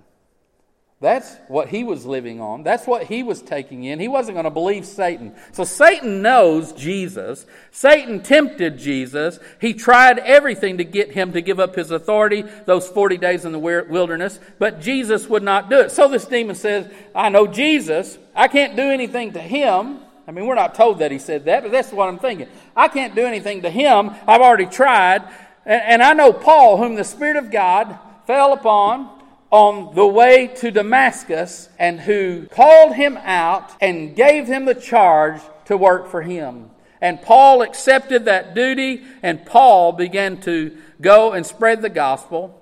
That's 1.05 1.37
what 1.49 1.69
he 1.69 1.85
was 1.85 2.07
living 2.07 2.41
on. 2.41 2.63
That's 2.63 2.87
what 2.87 3.05
he 3.05 3.23
was 3.23 3.43
taking 3.43 3.85
in. 3.85 4.01
He 4.01 4.09
wasn't 4.09 4.37
going 4.37 4.45
to 4.45 4.51
believe 4.51 4.87
Satan. 4.87 5.35
So 5.53 5.63
Satan 5.63 6.23
knows 6.23 6.73
Jesus. 6.73 7.45
Satan 7.71 8.23
tempted 8.23 8.79
Jesus. 8.79 9.39
He 9.61 9.75
tried 9.75 10.19
everything 10.19 10.79
to 10.79 10.85
get 10.85 11.13
him 11.13 11.35
to 11.35 11.43
give 11.43 11.61
up 11.61 11.75
his 11.75 11.91
authority 11.91 12.43
those 12.65 12.89
40 12.89 13.19
days 13.19 13.45
in 13.45 13.53
the 13.53 13.59
wilderness, 13.59 14.41
but 14.59 14.81
Jesus 14.81 15.29
would 15.29 15.43
not 15.43 15.69
do 15.69 15.81
it. 15.81 15.91
So 15.91 16.09
this 16.09 16.25
demon 16.25 16.57
says, 16.57 16.91
I 17.15 17.29
know 17.29 17.47
Jesus. 17.47 18.17
I 18.35 18.49
can't 18.49 18.75
do 18.75 18.85
anything 18.85 19.35
to 19.35 19.41
him. 19.41 19.99
I 20.27 20.31
mean, 20.31 20.47
we're 20.47 20.55
not 20.55 20.75
told 20.75 21.01
that 21.01 21.13
he 21.13 21.19
said 21.19 21.45
that, 21.45 21.65
but 21.65 21.71
that's 21.71 21.93
what 21.93 22.09
I'm 22.09 22.19
thinking. 22.19 22.49
I 22.75 22.89
can't 22.89 23.15
do 23.15 23.27
anything 23.27 23.61
to 23.61 23.69
him. 23.71 24.11
I've 24.27 24.41
already 24.41 24.65
tried. 24.65 25.23
And 25.67 26.03
I 26.03 26.15
know 26.15 26.33
Paul, 26.33 26.79
whom 26.79 26.95
the 26.95 27.05
Spirit 27.05 27.37
of 27.37 27.51
God 27.51 27.99
fell 28.27 28.55
upon 28.55 29.14
on 29.55 29.95
the 29.95 30.05
way 30.05 30.49
to 30.49 30.69
Damascus 30.73 31.69
and 31.79 32.01
who 32.01 32.45
called 32.47 32.97
him 32.97 33.17
out 33.19 33.71
and 33.81 34.17
gave 34.17 34.49
him 34.49 34.65
the 34.65 34.75
charge 34.75 35.41
to 35.67 35.77
work 35.77 36.11
for 36.11 36.23
him. 36.23 36.69
And 37.01 37.23
Paul 37.23 37.63
accepted 37.63 38.25
that 38.25 38.57
duty, 38.57 39.05
and 39.23 39.47
Paul 39.47 39.93
began 39.93 40.41
to 40.41 40.77
go 41.01 41.31
and 41.35 41.47
spread 41.47 41.83
the 41.83 41.89
gospel. 41.89 42.61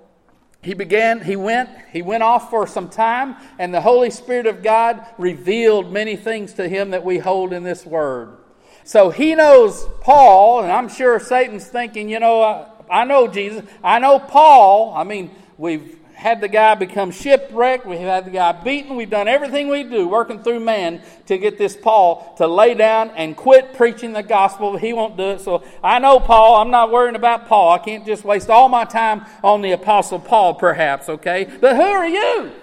He 0.61 0.75
began, 0.75 1.23
he 1.23 1.35
went, 1.35 1.71
he 1.91 2.03
went 2.03 2.21
off 2.21 2.51
for 2.51 2.67
some 2.67 2.89
time, 2.89 3.37
and 3.57 3.73
the 3.73 3.81
Holy 3.81 4.11
Spirit 4.11 4.45
of 4.45 4.61
God 4.61 5.03
revealed 5.17 5.91
many 5.91 6.15
things 6.15 6.53
to 6.53 6.69
him 6.69 6.91
that 6.91 7.03
we 7.03 7.17
hold 7.17 7.53
in 7.53 7.63
this 7.63 7.87
word. 7.87 8.37
So 8.83 9.09
he 9.09 9.33
knows 9.33 9.83
Paul, 10.01 10.61
and 10.61 10.71
I'm 10.71 10.89
sure 10.89 11.19
Satan's 11.19 11.65
thinking, 11.65 12.07
you 12.07 12.19
know, 12.19 12.43
I, 12.43 12.67
I 12.87 13.03
know 13.03 13.27
Jesus, 13.27 13.65
I 13.83 13.97
know 13.97 14.19
Paul. 14.19 14.93
I 14.95 15.03
mean, 15.03 15.31
we've 15.57 15.97
had 16.23 16.39
the 16.39 16.47
guy 16.47 16.73
become 16.73 17.11
shipwrecked. 17.11 17.85
We've 17.85 17.99
had 17.99 18.23
the 18.23 18.31
guy 18.31 18.53
beaten. 18.53 18.95
We've 18.95 19.09
done 19.09 19.27
everything 19.27 19.67
we 19.67 19.83
do, 19.83 20.07
working 20.07 20.39
through 20.41 20.61
man, 20.61 21.01
to 21.25 21.37
get 21.37 21.57
this 21.57 21.75
Paul 21.75 22.33
to 22.37 22.47
lay 22.47 22.75
down 22.75 23.09
and 23.17 23.35
quit 23.35 23.73
preaching 23.73 24.13
the 24.13 24.23
gospel. 24.23 24.77
He 24.77 24.93
won't 24.93 25.17
do 25.17 25.31
it. 25.31 25.41
So 25.41 25.65
I 25.83 25.99
know 25.99 26.21
Paul. 26.21 26.61
I'm 26.61 26.71
not 26.71 26.93
worrying 26.93 27.17
about 27.17 27.49
Paul. 27.49 27.73
I 27.73 27.77
can't 27.77 28.05
just 28.05 28.23
waste 28.23 28.49
all 28.49 28.69
my 28.69 28.85
time 28.85 29.25
on 29.43 29.61
the 29.61 29.73
Apostle 29.73 30.17
Paul, 30.17 30.53
perhaps, 30.53 31.09
okay? 31.09 31.43
But 31.59 31.75
who 31.75 31.81
are 31.81 32.07
you? 32.07 32.53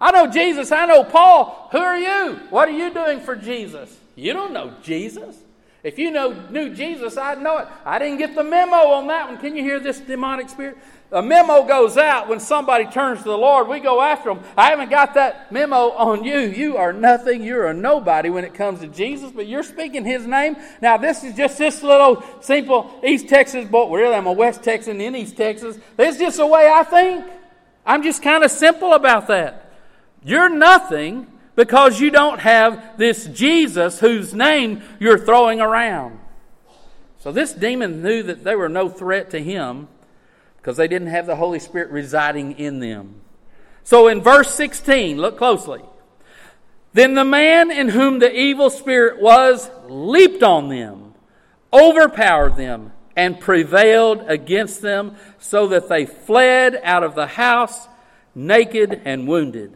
I 0.00 0.10
know 0.10 0.26
Jesus. 0.26 0.72
I 0.72 0.86
know 0.86 1.04
Paul. 1.04 1.68
Who 1.70 1.78
are 1.78 1.96
you? 1.96 2.40
What 2.50 2.68
are 2.68 2.72
you 2.72 2.92
doing 2.92 3.20
for 3.20 3.36
Jesus? 3.36 3.96
You 4.16 4.32
don't 4.32 4.52
know 4.52 4.74
Jesus. 4.82 5.36
If 5.84 6.00
you 6.00 6.10
know, 6.10 6.32
knew 6.50 6.74
Jesus, 6.74 7.16
I'd 7.16 7.40
know 7.40 7.58
it. 7.58 7.68
I 7.84 8.00
didn't 8.00 8.18
get 8.18 8.34
the 8.34 8.42
memo 8.42 8.74
on 8.74 9.06
that 9.06 9.28
one. 9.28 9.38
Can 9.38 9.54
you 9.54 9.62
hear 9.62 9.78
this 9.78 10.00
demonic 10.00 10.48
spirit? 10.48 10.76
A 11.12 11.22
memo 11.22 11.64
goes 11.64 11.96
out 11.96 12.28
when 12.28 12.40
somebody 12.40 12.84
turns 12.86 13.18
to 13.18 13.28
the 13.28 13.38
Lord, 13.38 13.68
we 13.68 13.78
go 13.78 14.02
after 14.02 14.34
them. 14.34 14.42
I 14.56 14.70
haven't 14.70 14.90
got 14.90 15.14
that 15.14 15.52
memo 15.52 15.90
on 15.90 16.24
you. 16.24 16.38
You 16.40 16.76
are 16.78 16.92
nothing. 16.92 17.44
You're 17.44 17.68
a 17.68 17.74
nobody 17.74 18.28
when 18.28 18.44
it 18.44 18.54
comes 18.54 18.80
to 18.80 18.88
Jesus, 18.88 19.30
but 19.30 19.46
you're 19.46 19.62
speaking 19.62 20.04
His 20.04 20.26
name. 20.26 20.56
Now, 20.82 20.96
this 20.96 21.22
is 21.22 21.36
just 21.36 21.58
this 21.58 21.82
little 21.84 22.24
simple 22.40 22.90
East 23.04 23.28
Texas 23.28 23.68
boy. 23.68 23.96
Really, 23.96 24.16
I'm 24.16 24.26
a 24.26 24.32
West 24.32 24.64
Texan 24.64 25.00
in 25.00 25.14
East 25.14 25.36
Texas. 25.36 25.78
This 25.96 26.16
is 26.16 26.20
just 26.20 26.36
the 26.38 26.46
way 26.46 26.68
I 26.68 26.82
think. 26.82 27.24
I'm 27.84 28.02
just 28.02 28.20
kind 28.20 28.42
of 28.42 28.50
simple 28.50 28.92
about 28.92 29.28
that. 29.28 29.70
You're 30.24 30.48
nothing 30.48 31.28
because 31.54 32.00
you 32.00 32.10
don't 32.10 32.40
have 32.40 32.98
this 32.98 33.26
Jesus 33.26 34.00
whose 34.00 34.34
name 34.34 34.82
you're 34.98 35.18
throwing 35.18 35.60
around. 35.60 36.18
So 37.20 37.30
this 37.30 37.52
demon 37.52 38.02
knew 38.02 38.24
that 38.24 38.42
they 38.42 38.56
were 38.56 38.68
no 38.68 38.88
threat 38.88 39.30
to 39.30 39.40
him 39.40 39.86
because 40.66 40.78
they 40.78 40.88
didn't 40.88 41.06
have 41.06 41.26
the 41.26 41.36
Holy 41.36 41.60
Spirit 41.60 41.92
residing 41.92 42.58
in 42.58 42.80
them. 42.80 43.14
So 43.84 44.08
in 44.08 44.20
verse 44.20 44.52
16, 44.52 45.16
look 45.16 45.38
closely. 45.38 45.80
Then 46.92 47.14
the 47.14 47.24
man 47.24 47.70
in 47.70 47.90
whom 47.90 48.18
the 48.18 48.36
evil 48.36 48.68
spirit 48.68 49.22
was 49.22 49.70
leaped 49.84 50.42
on 50.42 50.68
them, 50.68 51.14
overpowered 51.72 52.56
them, 52.56 52.90
and 53.14 53.38
prevailed 53.38 54.24
against 54.26 54.82
them, 54.82 55.14
so 55.38 55.68
that 55.68 55.88
they 55.88 56.04
fled 56.04 56.80
out 56.82 57.04
of 57.04 57.14
the 57.14 57.28
house 57.28 57.86
naked 58.34 59.02
and 59.04 59.28
wounded. 59.28 59.72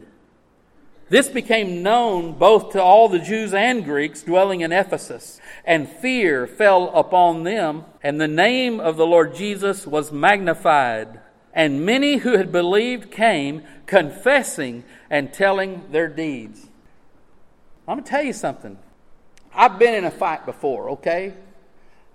This 1.07 1.29
became 1.29 1.83
known 1.83 2.33
both 2.33 2.73
to 2.73 2.83
all 2.83 3.07
the 3.07 3.19
Jews 3.19 3.53
and 3.53 3.85
Greeks 3.85 4.23
dwelling 4.23 4.59
in 4.59 4.73
Ephesus, 4.73 5.39
and 5.65 5.87
fear 5.87 6.47
fell 6.47 6.89
upon 6.95 7.43
them, 7.43 7.85
and 8.01 8.19
the 8.19 8.27
name 8.27 8.79
of 8.79 8.97
the 8.97 9.05
Lord 9.05 9.35
Jesus 9.35 9.85
was 9.85 10.11
magnified. 10.11 11.19
And 11.53 11.85
many 11.85 12.17
who 12.17 12.37
had 12.37 12.51
believed 12.51 13.11
came, 13.11 13.63
confessing 13.85 14.83
and 15.09 15.33
telling 15.33 15.83
their 15.91 16.07
deeds. 16.07 16.67
I'm 17.87 17.95
going 17.97 18.03
to 18.03 18.09
tell 18.09 18.23
you 18.23 18.33
something. 18.33 18.77
I've 19.53 19.77
been 19.77 19.93
in 19.95 20.05
a 20.05 20.11
fight 20.11 20.45
before, 20.45 20.91
okay? 20.91 21.33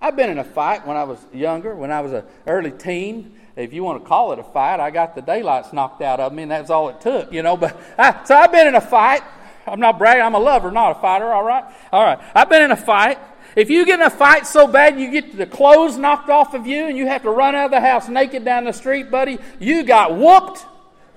I've 0.00 0.16
been 0.16 0.30
in 0.30 0.38
a 0.38 0.44
fight 0.44 0.86
when 0.86 0.96
I 0.96 1.04
was 1.04 1.18
younger, 1.32 1.74
when 1.74 1.90
I 1.90 2.00
was 2.00 2.12
an 2.12 2.24
early 2.46 2.70
teen. 2.70 3.38
If 3.56 3.72
you 3.72 3.82
want 3.82 4.02
to 4.02 4.08
call 4.08 4.32
it 4.32 4.38
a 4.38 4.44
fight, 4.44 4.80
I 4.80 4.90
got 4.90 5.14
the 5.14 5.22
daylights 5.22 5.72
knocked 5.72 6.02
out 6.02 6.20
of 6.20 6.32
me, 6.32 6.42
and 6.42 6.50
that's 6.50 6.70
all 6.70 6.88
it 6.88 7.00
took, 7.00 7.32
you 7.32 7.42
know. 7.42 7.56
But 7.56 7.78
I, 7.98 8.24
so 8.24 8.34
I've 8.34 8.52
been 8.52 8.66
in 8.66 8.74
a 8.74 8.80
fight. 8.80 9.22
I'm 9.66 9.80
not 9.80 9.98
bragging. 9.98 10.22
I'm 10.22 10.34
a 10.34 10.38
lover, 10.38 10.70
not 10.70 10.96
a 10.96 11.00
fighter. 11.00 11.32
All 11.32 11.44
right, 11.44 11.64
all 11.92 12.04
right. 12.04 12.18
I've 12.34 12.48
been 12.48 12.62
in 12.62 12.70
a 12.70 12.76
fight. 12.76 13.18
If 13.56 13.70
you 13.70 13.86
get 13.86 14.00
in 14.00 14.06
a 14.06 14.10
fight 14.10 14.46
so 14.46 14.66
bad 14.66 15.00
you 15.00 15.10
get 15.10 15.36
the 15.36 15.46
clothes 15.46 15.96
knocked 15.96 16.28
off 16.28 16.52
of 16.52 16.66
you 16.66 16.86
and 16.86 16.96
you 16.96 17.06
have 17.06 17.22
to 17.22 17.30
run 17.30 17.54
out 17.54 17.64
of 17.64 17.70
the 17.70 17.80
house 17.80 18.06
naked 18.06 18.44
down 18.44 18.64
the 18.64 18.72
street, 18.72 19.10
buddy, 19.10 19.38
you 19.58 19.82
got 19.82 20.14
whooped. 20.14 20.64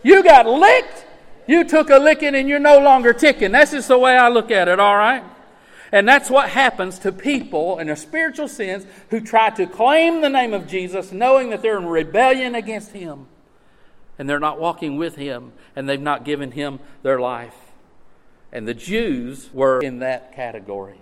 You 0.04 0.24
got 0.24 0.48
licked. 0.48 1.06
You 1.48 1.66
took 1.66 1.90
a 1.90 1.98
licking 1.98 2.36
and 2.36 2.48
you're 2.48 2.58
no 2.58 2.80
longer 2.80 3.12
ticking. 3.12 3.52
That's 3.52 3.72
just 3.72 3.90
the 3.90 3.98
way 3.98 4.18
I 4.18 4.30
look 4.30 4.52
at 4.52 4.70
it, 4.70 4.80
all 4.80 4.96
right? 4.96 5.24
And 5.92 6.08
that's 6.08 6.30
what 6.30 6.50
happens 6.50 7.00
to 7.00 7.12
people 7.12 7.80
in 7.80 7.90
a 7.90 7.96
spiritual 7.96 8.48
sins 8.48 8.86
who 9.10 9.20
try 9.20 9.50
to 9.50 9.66
claim 9.66 10.22
the 10.22 10.30
name 10.30 10.54
of 10.54 10.66
Jesus 10.66 11.12
knowing 11.12 11.50
that 11.50 11.62
they're 11.62 11.78
in 11.78 11.88
rebellion 11.88 12.56
against 12.56 12.92
Him 12.92 13.28
and 14.18 14.30
they're 14.30 14.40
not 14.40 14.60
walking 14.60 14.98
with 14.98 15.16
Him 15.16 15.52
and 15.76 15.90
they've 15.90 16.00
not 16.00 16.24
given 16.24 16.52
Him 16.52 16.80
their 17.04 17.20
life. 17.20 17.56
And 18.54 18.66
the 18.66 18.74
Jews 18.74 19.50
were 19.52 19.82
in 19.82 20.00
that 20.00 20.36
category. 20.36 21.02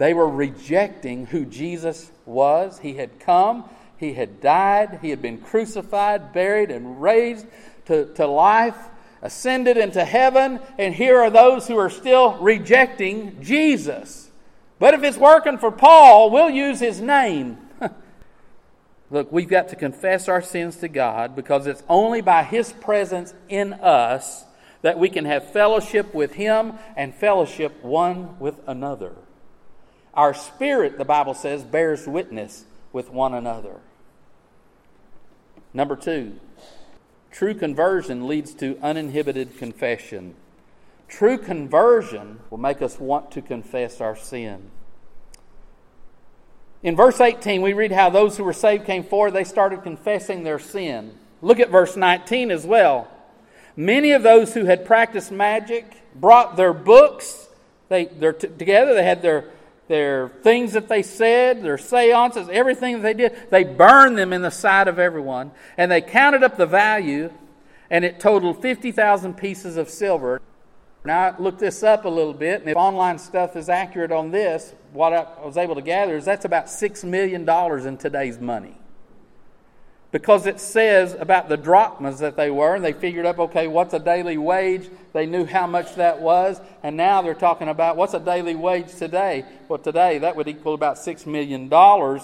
They 0.00 0.14
were 0.14 0.30
rejecting 0.30 1.26
who 1.26 1.44
Jesus 1.44 2.10
was. 2.24 2.78
He 2.78 2.94
had 2.94 3.20
come, 3.20 3.68
He 3.98 4.14
had 4.14 4.40
died, 4.40 5.00
He 5.02 5.10
had 5.10 5.20
been 5.20 5.36
crucified, 5.36 6.32
buried, 6.32 6.70
and 6.70 7.02
raised 7.02 7.46
to, 7.84 8.06
to 8.14 8.26
life 8.26 8.78
ascended 9.20 9.76
into 9.76 10.02
heaven, 10.02 10.58
and 10.78 10.94
here 10.94 11.20
are 11.20 11.28
those 11.28 11.68
who 11.68 11.76
are 11.76 11.90
still 11.90 12.38
rejecting 12.38 13.42
Jesus. 13.42 14.30
But 14.78 14.94
if 14.94 15.02
it's 15.02 15.18
working 15.18 15.58
for 15.58 15.70
Paul, 15.70 16.30
we'll 16.30 16.48
use 16.48 16.80
his 16.80 17.02
name. 17.02 17.58
Look, 19.10 19.30
we've 19.30 19.50
got 19.50 19.68
to 19.68 19.76
confess 19.76 20.28
our 20.30 20.40
sins 20.40 20.76
to 20.76 20.88
God 20.88 21.36
because 21.36 21.66
it's 21.66 21.82
only 21.90 22.22
by 22.22 22.42
his 22.44 22.72
presence 22.72 23.34
in 23.50 23.74
us 23.74 24.46
that 24.80 24.98
we 24.98 25.10
can 25.10 25.26
have 25.26 25.52
fellowship 25.52 26.14
with 26.14 26.32
him 26.32 26.78
and 26.96 27.14
fellowship 27.14 27.84
one 27.84 28.38
with 28.38 28.58
another. 28.66 29.12
Our 30.14 30.34
spirit, 30.34 30.98
the 30.98 31.04
Bible 31.04 31.34
says, 31.34 31.62
bears 31.62 32.06
witness 32.06 32.64
with 32.92 33.10
one 33.10 33.34
another. 33.34 33.80
Number 35.72 35.94
two, 35.96 36.38
True 37.30 37.54
conversion 37.54 38.26
leads 38.26 38.54
to 38.54 38.78
uninhibited 38.82 39.56
confession. 39.56 40.34
True 41.08 41.38
conversion 41.38 42.40
will 42.50 42.58
make 42.58 42.82
us 42.82 42.98
want 42.98 43.30
to 43.32 43.42
confess 43.42 44.00
our 44.00 44.16
sin. 44.16 44.70
In 46.82 46.96
verse 46.96 47.20
18, 47.20 47.62
we 47.62 47.72
read 47.72 47.92
how 47.92 48.10
those 48.10 48.36
who 48.36 48.44
were 48.44 48.52
saved 48.52 48.84
came 48.84 49.04
forward, 49.04 49.32
they 49.32 49.44
started 49.44 49.82
confessing 49.82 50.42
their 50.42 50.58
sin. 50.58 51.14
Look 51.42 51.60
at 51.60 51.70
verse 51.70 51.96
19 51.96 52.50
as 52.50 52.66
well. 52.66 53.08
Many 53.76 54.12
of 54.12 54.22
those 54.22 54.54
who 54.54 54.64
had 54.64 54.84
practiced 54.84 55.30
magic 55.30 56.02
brought 56.14 56.56
their 56.56 56.72
books 56.72 57.48
they, 57.88 58.04
together, 58.04 58.94
they 58.94 59.02
had 59.02 59.20
their 59.20 59.50
their 59.90 60.28
things 60.28 60.72
that 60.74 60.88
they 60.88 61.02
said, 61.02 61.62
their 61.62 61.76
seances, 61.76 62.48
everything 62.48 62.94
that 62.94 63.02
they 63.02 63.12
did, 63.12 63.50
they 63.50 63.64
burned 63.64 64.16
them 64.16 64.32
in 64.32 64.40
the 64.40 64.50
sight 64.50 64.86
of 64.86 65.00
everyone. 65.00 65.50
And 65.76 65.90
they 65.90 66.00
counted 66.00 66.44
up 66.44 66.56
the 66.56 66.64
value, 66.64 67.32
and 67.90 68.04
it 68.04 68.20
totaled 68.20 68.62
50,000 68.62 69.34
pieces 69.34 69.76
of 69.76 69.90
silver. 69.90 70.40
Now, 71.04 71.18
I 71.18 71.38
looked 71.38 71.58
this 71.58 71.82
up 71.82 72.04
a 72.04 72.08
little 72.08 72.32
bit, 72.32 72.60
and 72.60 72.70
if 72.70 72.76
online 72.76 73.18
stuff 73.18 73.56
is 73.56 73.68
accurate 73.68 74.12
on 74.12 74.30
this, 74.30 74.72
what 74.92 75.12
I 75.12 75.26
was 75.44 75.56
able 75.56 75.74
to 75.74 75.82
gather 75.82 76.16
is 76.16 76.24
that's 76.24 76.44
about 76.44 76.66
$6 76.66 77.04
million 77.04 77.48
in 77.86 77.96
today's 77.98 78.38
money 78.38 78.79
because 80.12 80.46
it 80.46 80.58
says 80.58 81.14
about 81.18 81.48
the 81.48 81.56
drachmas 81.56 82.18
that 82.18 82.36
they 82.36 82.50
were, 82.50 82.74
and 82.74 82.84
they 82.84 82.92
figured 82.92 83.26
up, 83.26 83.38
okay, 83.38 83.68
what's 83.68 83.94
a 83.94 83.98
daily 84.00 84.36
wage? 84.36 84.88
They 85.12 85.26
knew 85.26 85.44
how 85.44 85.68
much 85.68 85.94
that 85.96 86.20
was, 86.20 86.60
and 86.82 86.96
now 86.96 87.22
they're 87.22 87.34
talking 87.34 87.68
about 87.68 87.96
what's 87.96 88.14
a 88.14 88.18
daily 88.18 88.56
wage 88.56 88.92
today? 88.96 89.44
Well, 89.68 89.78
today 89.78 90.18
that 90.18 90.34
would 90.34 90.48
equal 90.48 90.74
about 90.74 90.96
$6 90.96 91.26
million 91.26 91.62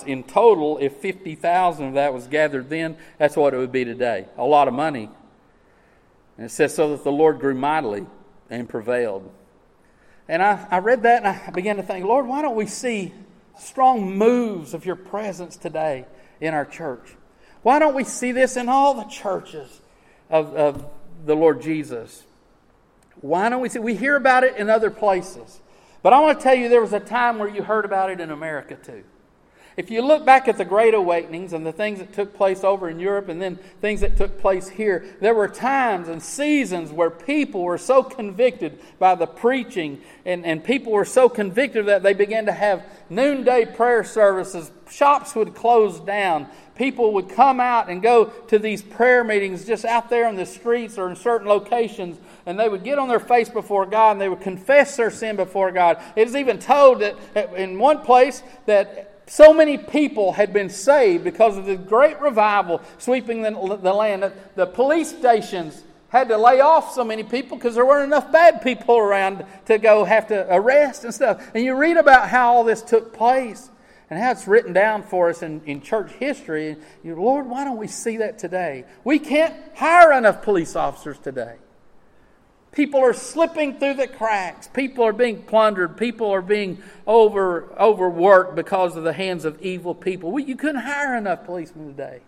in 0.06 0.24
total. 0.24 0.78
If 0.78 0.96
50000 0.96 1.86
of 1.86 1.94
that 1.94 2.12
was 2.12 2.26
gathered 2.26 2.68
then, 2.68 2.96
that's 3.18 3.36
what 3.36 3.54
it 3.54 3.58
would 3.58 3.72
be 3.72 3.84
today. 3.84 4.26
A 4.36 4.44
lot 4.44 4.66
of 4.66 4.74
money. 4.74 5.08
And 6.36 6.46
it 6.46 6.50
says, 6.50 6.74
so 6.74 6.90
that 6.90 7.04
the 7.04 7.12
Lord 7.12 7.38
grew 7.38 7.54
mightily 7.54 8.04
and 8.50 8.68
prevailed. 8.68 9.30
And 10.28 10.42
I, 10.42 10.66
I 10.70 10.78
read 10.78 11.04
that 11.04 11.24
and 11.24 11.28
I 11.28 11.50
began 11.50 11.76
to 11.76 11.84
think, 11.84 12.04
Lord, 12.04 12.26
why 12.26 12.42
don't 12.42 12.56
we 12.56 12.66
see 12.66 13.14
strong 13.60 14.16
moves 14.16 14.74
of 14.74 14.84
your 14.84 14.96
presence 14.96 15.56
today 15.56 16.04
in 16.40 16.52
our 16.52 16.64
church? 16.64 17.14
Why 17.66 17.80
don't 17.80 17.96
we 17.96 18.04
see 18.04 18.30
this 18.30 18.56
in 18.56 18.68
all 18.68 18.94
the 18.94 19.06
churches 19.06 19.80
of, 20.30 20.54
of 20.54 20.88
the 21.24 21.34
Lord 21.34 21.60
Jesus? 21.60 22.22
Why 23.20 23.48
don't 23.48 23.60
we 23.60 23.68
see? 23.68 23.80
We 23.80 23.96
hear 23.96 24.14
about 24.14 24.44
it 24.44 24.56
in 24.56 24.70
other 24.70 24.88
places. 24.88 25.60
But 26.00 26.12
I 26.12 26.20
want 26.20 26.38
to 26.38 26.44
tell 26.44 26.54
you, 26.54 26.68
there 26.68 26.80
was 26.80 26.92
a 26.92 27.00
time 27.00 27.40
where 27.40 27.48
you 27.48 27.64
heard 27.64 27.84
about 27.84 28.08
it 28.08 28.20
in 28.20 28.30
America 28.30 28.76
too. 28.76 29.02
If 29.76 29.90
you 29.90 30.00
look 30.00 30.24
back 30.24 30.48
at 30.48 30.56
the 30.56 30.64
Great 30.64 30.94
Awakenings 30.94 31.52
and 31.52 31.66
the 31.66 31.72
things 31.72 31.98
that 31.98 32.14
took 32.14 32.34
place 32.34 32.64
over 32.64 32.88
in 32.88 32.98
Europe 32.98 33.28
and 33.28 33.42
then 33.42 33.56
things 33.82 34.00
that 34.00 34.16
took 34.16 34.38
place 34.40 34.68
here, 34.68 35.04
there 35.20 35.34
were 35.34 35.48
times 35.48 36.08
and 36.08 36.22
seasons 36.22 36.90
where 36.90 37.10
people 37.10 37.62
were 37.62 37.76
so 37.76 38.02
convicted 38.02 38.78
by 38.98 39.14
the 39.14 39.26
preaching 39.26 40.00
and, 40.24 40.46
and 40.46 40.64
people 40.64 40.92
were 40.92 41.04
so 41.04 41.28
convicted 41.28 41.86
that 41.86 42.02
they 42.02 42.14
began 42.14 42.46
to 42.46 42.52
have 42.52 42.86
noonday 43.10 43.66
prayer 43.66 44.02
services. 44.02 44.70
Shops 44.88 45.34
would 45.34 45.54
close 45.54 46.00
down 46.00 46.48
people 46.76 47.14
would 47.14 47.28
come 47.28 47.58
out 47.58 47.88
and 47.88 48.02
go 48.02 48.26
to 48.48 48.58
these 48.58 48.82
prayer 48.82 49.24
meetings 49.24 49.64
just 49.64 49.84
out 49.84 50.08
there 50.08 50.28
in 50.28 50.36
the 50.36 50.46
streets 50.46 50.98
or 50.98 51.08
in 51.10 51.16
certain 51.16 51.48
locations, 51.48 52.18
and 52.44 52.58
they 52.58 52.68
would 52.68 52.84
get 52.84 52.98
on 52.98 53.08
their 53.08 53.20
face 53.20 53.48
before 53.48 53.86
God 53.86 54.12
and 54.12 54.20
they 54.20 54.28
would 54.28 54.40
confess 54.40 54.96
their 54.96 55.10
sin 55.10 55.36
before 55.36 55.72
God. 55.72 56.00
It 56.14 56.28
is 56.28 56.36
even 56.36 56.58
told 56.58 57.00
that 57.00 57.16
in 57.56 57.78
one 57.78 58.00
place 58.00 58.42
that 58.66 59.05
so 59.26 59.52
many 59.52 59.76
people 59.76 60.32
had 60.32 60.52
been 60.52 60.70
saved 60.70 61.24
because 61.24 61.56
of 61.56 61.66
the 61.66 61.76
great 61.76 62.20
revival 62.20 62.80
sweeping 62.98 63.42
the, 63.42 63.50
the 63.82 63.92
land 63.92 64.32
the 64.54 64.66
police 64.66 65.10
stations 65.10 65.82
had 66.08 66.28
to 66.28 66.36
lay 66.36 66.60
off 66.60 66.92
so 66.92 67.04
many 67.04 67.22
people 67.22 67.56
because 67.56 67.74
there 67.74 67.84
weren't 67.84 68.06
enough 68.06 68.30
bad 68.30 68.62
people 68.62 68.96
around 68.96 69.44
to 69.66 69.78
go 69.78 70.04
have 70.04 70.28
to 70.28 70.46
arrest 70.54 71.04
and 71.04 71.12
stuff. 71.12 71.50
And 71.54 71.64
you 71.64 71.74
read 71.74 71.96
about 71.96 72.28
how 72.28 72.54
all 72.54 72.64
this 72.64 72.82
took 72.82 73.12
place 73.12 73.68
and 74.08 74.18
how 74.18 74.30
it's 74.30 74.46
written 74.46 74.72
down 74.72 75.02
for 75.02 75.28
us 75.28 75.42
in, 75.42 75.62
in 75.66 75.82
church 75.82 76.12
history. 76.12 76.76
You, 77.02 77.16
Lord, 77.16 77.48
why 77.48 77.64
don't 77.64 77.76
we 77.76 77.88
see 77.88 78.18
that 78.18 78.38
today? 78.38 78.84
We 79.02 79.18
can't 79.18 79.54
hire 79.74 80.12
enough 80.12 80.42
police 80.42 80.76
officers 80.76 81.18
today. 81.18 81.56
People 82.76 83.00
are 83.00 83.14
slipping 83.14 83.78
through 83.78 83.94
the 83.94 84.06
cracks. 84.06 84.68
People 84.68 85.02
are 85.04 85.14
being 85.14 85.42
plundered. 85.42 85.96
People 85.96 86.30
are 86.30 86.42
being 86.42 86.82
over, 87.06 87.72
overworked 87.80 88.54
because 88.54 88.96
of 88.96 89.02
the 89.02 89.14
hands 89.14 89.46
of 89.46 89.62
evil 89.62 89.94
people. 89.94 90.30
We, 90.30 90.44
you 90.44 90.56
couldn't 90.56 90.82
hire 90.82 91.16
enough 91.16 91.46
policemen 91.46 91.86
today. 91.86 92.20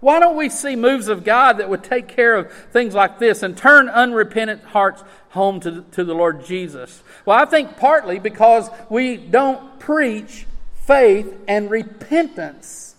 Why 0.00 0.18
don't 0.18 0.38
we 0.38 0.48
see 0.48 0.74
moves 0.74 1.08
of 1.08 1.22
God 1.22 1.58
that 1.58 1.68
would 1.68 1.84
take 1.84 2.08
care 2.08 2.34
of 2.34 2.50
things 2.72 2.94
like 2.94 3.18
this 3.18 3.42
and 3.42 3.54
turn 3.54 3.90
unrepentant 3.90 4.64
hearts 4.64 5.04
home 5.28 5.60
to, 5.60 5.82
to 5.92 6.02
the 6.02 6.14
Lord 6.14 6.46
Jesus? 6.46 7.02
Well, 7.26 7.38
I 7.38 7.44
think 7.44 7.76
partly 7.76 8.18
because 8.18 8.70
we 8.88 9.18
don't 9.18 9.78
preach 9.80 10.46
faith 10.86 11.30
and 11.46 11.70
repentance. 11.70 12.94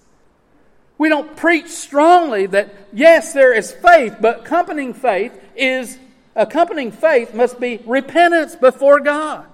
We 0.99 1.09
don't 1.09 1.35
preach 1.35 1.69
strongly 1.69 2.45
that, 2.45 2.75
yes, 2.93 3.33
there 3.33 3.53
is 3.55 3.71
faith, 3.71 4.17
but 4.21 4.41
accompanying 4.41 4.93
faith 4.93 5.35
is 5.55 5.97
accompanying 6.35 6.91
faith 6.91 7.33
must 7.33 7.59
be 7.59 7.79
repentance 7.85 8.55
before 8.55 8.99
God. 8.99 9.45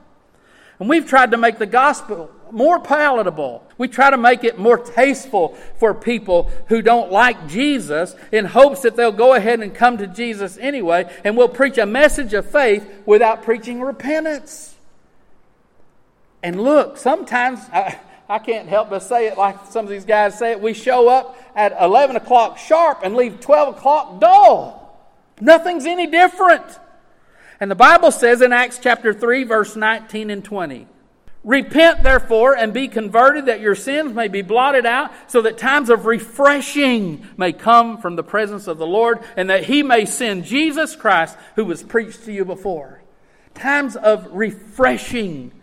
And 0.80 0.90
we've 0.90 1.08
tried 1.08 1.32
to 1.32 1.38
make 1.38 1.58
the 1.58 1.66
gospel 1.66 2.32
more 2.52 2.80
palatable. 2.80 3.64
We 3.78 3.88
try 3.88 4.10
to 4.10 4.18
make 4.18 4.44
it 4.44 4.58
more 4.58 4.78
tasteful 4.78 5.56
for 5.80 5.94
people 5.94 6.52
who 6.68 6.82
don't 6.82 7.12
like 7.12 7.48
Jesus 7.48 8.16
in 8.32 8.46
hopes 8.46 8.82
that 8.82 8.96
they'll 8.96 9.12
go 9.12 9.34
ahead 9.34 9.60
and 9.60 9.74
come 9.74 9.98
to 9.98 10.08
Jesus 10.08 10.58
anyway, 10.58 11.12
and 11.24 11.36
we'll 11.36 11.50
preach 11.50 11.78
a 11.78 11.86
message 11.86 12.34
of 12.34 12.50
faith 12.50 12.88
without 13.06 13.44
preaching 13.44 13.82
repentance. 13.82 14.76
And 16.44 16.62
look, 16.62 16.98
sometimes 16.98 17.60
I, 17.74 18.00
I 18.30 18.40
can't 18.40 18.70
help 18.70 18.90
but 18.90 19.00
say 19.00 19.28
it 19.28 19.38
like 19.38 19.58
some 19.70 19.86
of 19.86 19.92
these 19.92 20.06
guys 20.06 20.38
say 20.38 20.52
it. 20.52 20.62
We 20.62 20.74
show 20.74 21.10
up 21.10 21.38
at 21.56 21.76
11 21.82 22.16
o'clock 22.16 22.58
sharp 22.58 23.02
and 23.04 23.16
leave 23.16 23.40
12 23.40 23.78
o'clock 23.78 24.20
dull. 24.20 24.87
Nothing's 25.40 25.86
any 25.86 26.08
different. 26.08 26.66
And 27.60 27.72
the 27.72 27.76
Bible 27.76 28.12
says 28.12 28.42
in 28.42 28.54
Acts 28.54 28.80
chapter 28.80 29.14
3, 29.14 29.44
verse 29.44 29.76
19 29.76 30.30
and 30.30 30.44
20 30.44 30.88
Repent, 31.44 32.04
therefore, 32.04 32.58
and 32.58 32.74
be 32.74 32.90
converted, 32.90 33.46
that 33.46 33.62
your 33.62 33.74
sins 33.74 34.14
may 34.14 34.28
be 34.28 34.42
blotted 34.42 34.86
out, 34.86 35.12
so 35.28 35.42
that 35.44 35.58
times 35.58 35.90
of 35.90 36.06
refreshing 36.06 37.26
may 37.38 37.54
come 37.54 38.00
from 38.00 38.18
the 38.18 38.24
presence 38.24 38.68
of 38.68 38.78
the 38.78 38.86
Lord, 38.86 39.20
and 39.38 39.50
that 39.50 39.64
he 39.64 39.82
may 39.82 40.06
send 40.06 40.44
Jesus 40.44 40.96
Christ, 40.96 41.38
who 41.56 41.64
was 41.64 41.84
preached 41.84 42.26
to 42.26 42.34
you 42.34 42.44
before. 42.44 43.02
Times 43.54 43.96
of 43.96 44.28
refreshing, 44.34 45.54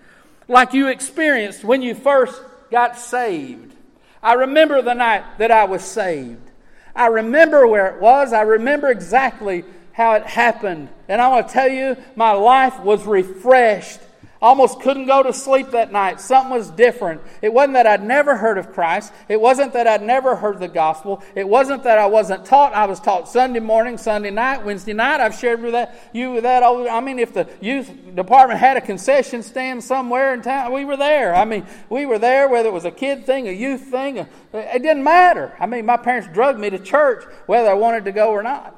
like 0.48 0.72
you 0.72 0.88
experienced 0.88 1.64
when 1.64 1.82
you 1.82 1.94
first 1.94 2.40
got 2.70 2.98
saved. 2.98 3.74
I 4.22 4.34
remember 4.34 4.80
the 4.80 4.94
night 4.94 5.36
that 5.36 5.50
I 5.50 5.64
was 5.64 5.84
saved. 5.84 6.50
I 6.94 7.06
remember 7.06 7.66
where 7.66 7.94
it 7.94 8.00
was. 8.00 8.32
I 8.32 8.42
remember 8.42 8.88
exactly 8.88 9.64
how 9.92 10.14
it 10.14 10.26
happened. 10.26 10.88
And 11.08 11.20
I 11.20 11.28
want 11.28 11.48
to 11.48 11.52
tell 11.52 11.68
you, 11.68 11.96
my 12.16 12.32
life 12.32 12.80
was 12.80 13.04
refreshed 13.04 14.00
almost 14.44 14.80
couldn't 14.80 15.06
go 15.06 15.22
to 15.22 15.32
sleep 15.32 15.70
that 15.70 15.90
night. 15.90 16.20
Something 16.20 16.54
was 16.54 16.68
different. 16.68 17.22
It 17.40 17.50
wasn't 17.50 17.72
that 17.74 17.86
I'd 17.86 18.04
never 18.04 18.36
heard 18.36 18.58
of 18.58 18.74
Christ. 18.74 19.10
It 19.26 19.40
wasn't 19.40 19.72
that 19.72 19.86
I'd 19.86 20.02
never 20.02 20.36
heard 20.36 20.60
the 20.60 20.68
gospel. 20.68 21.22
It 21.34 21.48
wasn't 21.48 21.82
that 21.84 21.98
I 21.98 22.04
wasn't 22.04 22.44
taught. 22.44 22.74
I 22.74 22.84
was 22.84 23.00
taught 23.00 23.26
Sunday 23.26 23.60
morning, 23.60 23.96
Sunday 23.96 24.30
night, 24.30 24.62
Wednesday 24.62 24.92
night. 24.92 25.22
I've 25.22 25.34
shared 25.34 25.62
with 25.62 25.72
that 25.72 25.98
you 26.12 26.32
with 26.32 26.42
that. 26.42 26.62
All, 26.62 26.86
I 26.90 27.00
mean, 27.00 27.18
if 27.18 27.32
the 27.32 27.48
youth 27.62 27.90
department 28.14 28.60
had 28.60 28.76
a 28.76 28.82
concession 28.82 29.42
stand 29.42 29.82
somewhere 29.82 30.34
in 30.34 30.42
town, 30.42 30.74
we 30.74 30.84
were 30.84 30.98
there. 30.98 31.34
I 31.34 31.46
mean, 31.46 31.66
we 31.88 32.04
were 32.04 32.18
there 32.18 32.46
whether 32.50 32.68
it 32.68 32.72
was 32.72 32.84
a 32.84 32.90
kid 32.90 33.24
thing, 33.24 33.48
a 33.48 33.50
youth 33.50 33.84
thing. 33.84 34.18
It 34.18 34.82
didn't 34.82 35.04
matter. 35.04 35.56
I 35.58 35.64
mean, 35.64 35.86
my 35.86 35.96
parents 35.96 36.28
drugged 36.34 36.60
me 36.60 36.68
to 36.68 36.78
church 36.78 37.24
whether 37.46 37.70
I 37.70 37.74
wanted 37.74 38.04
to 38.04 38.12
go 38.12 38.28
or 38.28 38.42
not. 38.42 38.76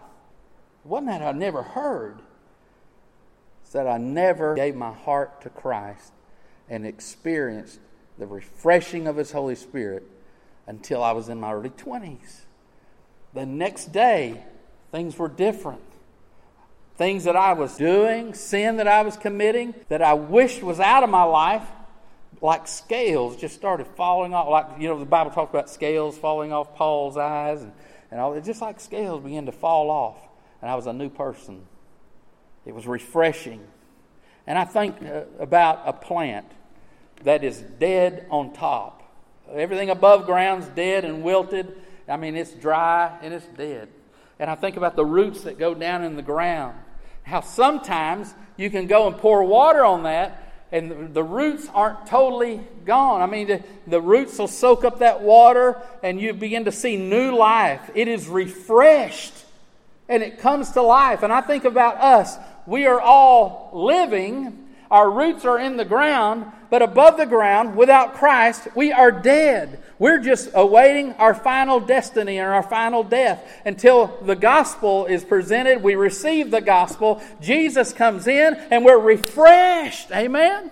It 0.85 0.88
wasn't 0.88 1.09
that 1.09 1.22
I'd 1.22 1.35
never 1.35 1.64
heard 1.64 2.22
that 3.77 3.87
I 3.87 3.99
never 3.99 4.55
gave 4.55 4.75
my 4.75 4.93
heart 4.93 5.43
to 5.43 5.51
Christ 5.51 6.12
and 6.67 6.87
experienced 6.87 7.79
the 8.19 8.27
refreshing 8.27 9.07
of 9.07 9.17
His 9.17 9.33
Holy 9.33 9.55
Spirit 9.55 10.03
until 10.67 11.05
I 11.05 11.12
was 11.12 11.29
in 11.29 11.39
my 11.39 11.53
early 11.53 11.69
20s. 11.69 12.41
The 13.35 13.45
next 13.45 13.93
day, 13.93 14.43
things 14.93 15.19
were 15.19 15.29
different. 15.29 15.83
Things 16.97 17.25
that 17.25 17.37
I 17.37 17.53
was 17.53 17.77
doing, 17.77 18.33
sin 18.33 18.79
that 18.79 18.89
I 18.89 19.03
was 19.03 19.19
committing, 19.19 19.75
that 19.89 20.01
I 20.01 20.15
wished 20.15 20.62
was 20.62 20.81
out 20.81 21.05
of 21.05 21.11
my 21.11 21.25
life, 21.25 21.69
like 22.41 22.67
scales 22.67 23.37
just 23.37 23.55
started 23.55 23.87
falling 23.89 24.33
off. 24.33 24.49
Like, 24.49 24.81
you 24.81 24.89
know, 24.89 24.99
the 24.99 25.05
Bible 25.05 25.33
talks 25.33 25.51
about 25.51 25.69
scales 25.69 26.17
falling 26.17 26.51
off 26.51 26.75
Paul's 26.75 27.19
eyes 27.19 27.61
and, 27.61 27.73
and 28.11 28.21
all. 28.21 28.33
It 28.33 28.45
just 28.45 28.62
like 28.62 28.81
scales 28.81 29.23
began 29.23 29.45
to 29.45 29.53
fall 29.53 29.91
off. 29.91 30.17
And 30.62 30.71
I 30.71 30.77
was 30.77 30.87
a 30.87 30.95
new 30.95 31.11
person. 31.11 31.67
It 32.66 32.74
was 32.74 32.87
refreshing. 32.87 33.64
And 34.46 34.59
I 34.59 34.64
think 34.64 35.02
uh, 35.02 35.22
about 35.38 35.83
a 35.87 35.92
plant 35.92 36.46
that 37.22 37.42
is 37.42 37.61
dead 37.61 38.26
on 38.31 38.52
top. 38.52 39.02
Everything 39.52 39.90
above 39.90 40.26
ground's 40.26 40.66
dead 40.68 41.05
and 41.05 41.22
wilted. 41.22 41.74
I 42.09 42.16
mean, 42.16 42.37
it's 42.37 42.52
dry 42.52 43.16
and 43.22 43.33
it's 43.33 43.46
dead. 43.57 43.88
And 44.38 44.50
I 44.50 44.55
think 44.55 44.76
about 44.76 44.96
the 44.96 45.05
roots 45.05 45.42
that 45.42 45.59
go 45.59 45.74
down 45.74 46.05
in 46.05 46.16
the 46.16 46.22
ground. 46.22 46.76
How 47.22 47.40
sometimes 47.40 48.35
you 48.57 48.68
can 48.70 48.87
go 48.87 49.07
and 49.07 49.16
pour 49.16 49.44
water 49.44 49.85
on 49.85 50.02
that 50.02 50.42
and 50.72 51.14
the 51.14 51.22
roots 51.22 51.68
aren't 51.72 52.07
totally 52.07 52.61
gone. 52.85 53.22
I 53.22 53.26
mean, 53.26 53.46
the, 53.46 53.62
the, 53.87 54.00
roots 54.00 54.37
will 54.38 54.48
soak 54.48 54.85
up 54.85 54.98
that 54.98 55.22
water 55.22 55.81
and 56.02 56.20
you 56.20 56.33
begin 56.35 56.64
to 56.64 56.72
see 56.72 56.96
new 56.96 57.37
life. 57.37 57.88
It 57.94 58.09
is 58.09 58.26
refreshed 58.26 59.33
and 60.09 60.22
it 60.22 60.38
comes 60.38 60.72
to 60.72 60.83
life. 60.83 61.22
And 61.22 61.33
I 61.33 61.40
think 61.40 61.64
about 61.64 61.96
us 61.96 62.37
we 62.66 62.87
are 62.87 63.00
all 63.00 63.70
living. 63.72 64.68
Our 64.90 65.11
roots 65.11 65.44
are 65.44 65.59
in 65.59 65.76
the 65.76 65.85
ground, 65.85 66.46
but 66.70 66.83
above 66.83 67.16
the 67.16 67.26
ground, 67.26 67.76
without 67.76 68.14
Christ, 68.14 68.68
we 68.74 68.92
are 68.92 69.11
dead. 69.11 69.81
We're 69.98 70.18
just 70.18 70.50
awaiting 70.52 71.14
our 71.14 71.35
final 71.35 71.81
destiny 71.81 72.38
and 72.38 72.48
our 72.48 72.62
final 72.62 73.02
death 73.02 73.42
until 73.64 74.18
the 74.22 74.37
gospel 74.37 75.07
is 75.07 75.24
presented. 75.24 75.83
We 75.83 75.94
receive 75.94 76.50
the 76.50 76.61
gospel. 76.61 77.22
Jesus 77.40 77.92
comes 77.92 78.26
in 78.26 78.55
and 78.70 78.85
we're 78.85 78.98
refreshed. 78.98 80.11
Amen? 80.12 80.70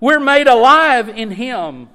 We're 0.00 0.20
made 0.20 0.48
alive 0.48 1.08
in 1.08 1.30
Him. 1.30 1.88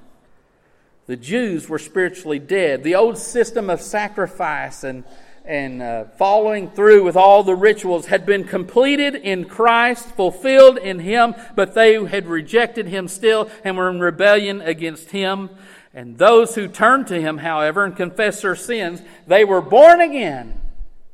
The 1.06 1.16
Jews 1.16 1.68
were 1.68 1.78
spiritually 1.78 2.38
dead. 2.38 2.82
The 2.82 2.96
old 2.96 3.18
system 3.18 3.70
of 3.70 3.80
sacrifice 3.80 4.82
and 4.82 5.04
and 5.48 5.80
uh, 5.80 6.04
following 6.18 6.70
through 6.70 7.02
with 7.02 7.16
all 7.16 7.42
the 7.42 7.56
rituals 7.56 8.06
had 8.06 8.26
been 8.26 8.44
completed 8.44 9.14
in 9.14 9.46
Christ, 9.46 10.10
fulfilled 10.14 10.76
in 10.76 10.98
Him, 10.98 11.34
but 11.56 11.72
they 11.72 11.94
had 12.04 12.26
rejected 12.26 12.86
Him 12.86 13.08
still 13.08 13.50
and 13.64 13.74
were 13.74 13.88
in 13.88 13.98
rebellion 13.98 14.60
against 14.60 15.10
Him. 15.10 15.48
And 15.94 16.18
those 16.18 16.54
who 16.54 16.68
turned 16.68 17.06
to 17.06 17.18
Him, 17.18 17.38
however, 17.38 17.82
and 17.82 17.96
confessed 17.96 18.42
their 18.42 18.54
sins, 18.54 19.00
they 19.26 19.42
were 19.42 19.62
born 19.62 20.02
again 20.02 20.60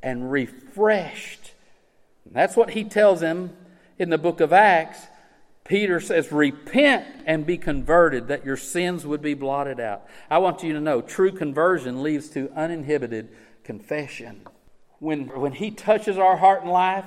and 0.03 0.33
refreshed. 0.33 1.53
And 2.25 2.35
that's 2.35 2.57
what 2.57 2.70
He 2.70 2.83
tells 2.83 3.20
them 3.20 3.57
in 4.01 4.11
the 4.11 4.18
book 4.18 4.40
of 4.40 4.53
Acts. 4.53 4.99
Peter 5.62 6.01
says, 6.01 6.33
Repent 6.33 7.07
and 7.25 7.47
be 7.47 7.57
converted, 7.57 8.27
that 8.27 8.44
your 8.44 8.57
sins 8.57 9.07
would 9.07 9.23
be 9.23 9.35
blotted 9.35 9.79
out. 9.79 10.09
I 10.29 10.38
want 10.38 10.64
you 10.64 10.73
to 10.73 10.81
know 10.81 11.01
true 11.01 11.31
conversion 11.31 12.03
leads 12.03 12.29
to 12.31 12.51
uninhibited 12.57 13.29
confession. 13.64 14.42
When, 15.00 15.29
when 15.29 15.53
He 15.53 15.70
touches 15.70 16.16
our 16.18 16.37
heart 16.37 16.62
and 16.62 16.70
life, 16.70 17.05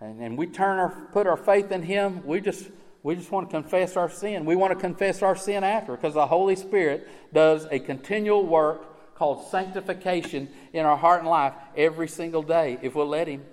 and, 0.00 0.20
and 0.20 0.36
we 0.36 0.46
turn 0.46 0.78
our, 0.78 0.90
put 1.12 1.26
our 1.26 1.36
faith 1.36 1.70
in 1.70 1.82
Him, 1.82 2.26
we 2.26 2.40
just, 2.40 2.68
we 3.02 3.14
just 3.14 3.30
want 3.30 3.48
to 3.48 3.54
confess 3.54 3.96
our 3.96 4.10
sin. 4.10 4.44
We 4.44 4.56
want 4.56 4.72
to 4.72 4.78
confess 4.78 5.22
our 5.22 5.36
sin 5.36 5.64
after 5.64 5.94
because 5.94 6.14
the 6.14 6.26
Holy 6.26 6.56
Spirit 6.56 7.08
does 7.32 7.66
a 7.70 7.78
continual 7.78 8.44
work 8.44 9.14
called 9.14 9.48
sanctification 9.50 10.48
in 10.72 10.86
our 10.86 10.96
heart 10.96 11.20
and 11.20 11.28
life 11.28 11.52
every 11.76 12.08
single 12.08 12.42
day 12.42 12.78
if 12.82 12.94
we'll 12.94 13.08
let 13.08 13.28
Him. 13.28 13.44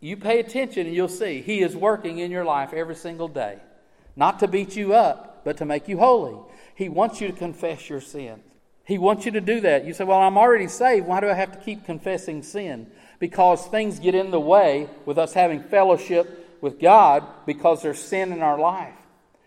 You 0.00 0.16
pay 0.16 0.40
attention 0.40 0.86
and 0.86 0.94
you'll 0.94 1.08
see 1.08 1.42
He 1.42 1.60
is 1.60 1.76
working 1.76 2.18
in 2.18 2.30
your 2.30 2.44
life 2.44 2.72
every 2.72 2.94
single 2.94 3.28
day. 3.28 3.58
Not 4.16 4.40
to 4.40 4.48
beat 4.48 4.76
you 4.76 4.94
up, 4.94 5.44
but 5.44 5.58
to 5.58 5.64
make 5.64 5.88
you 5.88 5.98
holy. 5.98 6.38
He 6.74 6.88
wants 6.88 7.20
you 7.20 7.28
to 7.28 7.34
confess 7.34 7.88
your 7.88 8.00
sin. 8.00 8.40
He 8.88 8.96
wants 8.96 9.26
you 9.26 9.32
to 9.32 9.42
do 9.42 9.60
that. 9.60 9.84
You 9.84 9.92
say, 9.92 10.04
Well, 10.04 10.18
I'm 10.18 10.38
already 10.38 10.66
saved. 10.66 11.06
Why 11.06 11.20
do 11.20 11.28
I 11.28 11.34
have 11.34 11.52
to 11.52 11.58
keep 11.58 11.84
confessing 11.84 12.42
sin? 12.42 12.86
Because 13.18 13.66
things 13.66 13.98
get 13.98 14.14
in 14.14 14.30
the 14.30 14.40
way 14.40 14.88
with 15.04 15.18
us 15.18 15.34
having 15.34 15.62
fellowship 15.62 16.58
with 16.62 16.80
God 16.80 17.22
because 17.44 17.82
there's 17.82 18.02
sin 18.02 18.32
in 18.32 18.40
our 18.40 18.58
life. 18.58 18.94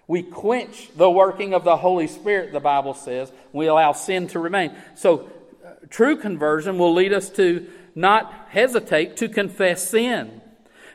We 0.05 0.21
quench 0.21 0.91
the 0.95 1.09
working 1.09 1.55
of 1.55 1.63
the 1.63 1.75
Holy 1.75 2.05
Spirit, 2.05 2.53
the 2.53 2.59
Bible 2.59 2.93
says. 2.93 3.31
We 3.51 3.65
allow 3.65 3.93
sin 3.93 4.27
to 4.27 4.39
remain. 4.39 4.75
So, 4.93 5.31
uh, 5.65 5.69
true 5.89 6.17
conversion 6.17 6.77
will 6.77 6.93
lead 6.93 7.11
us 7.11 7.31
to 7.31 7.65
not 7.95 8.31
hesitate 8.49 9.17
to 9.17 9.27
confess 9.27 9.89
sin. 9.89 10.39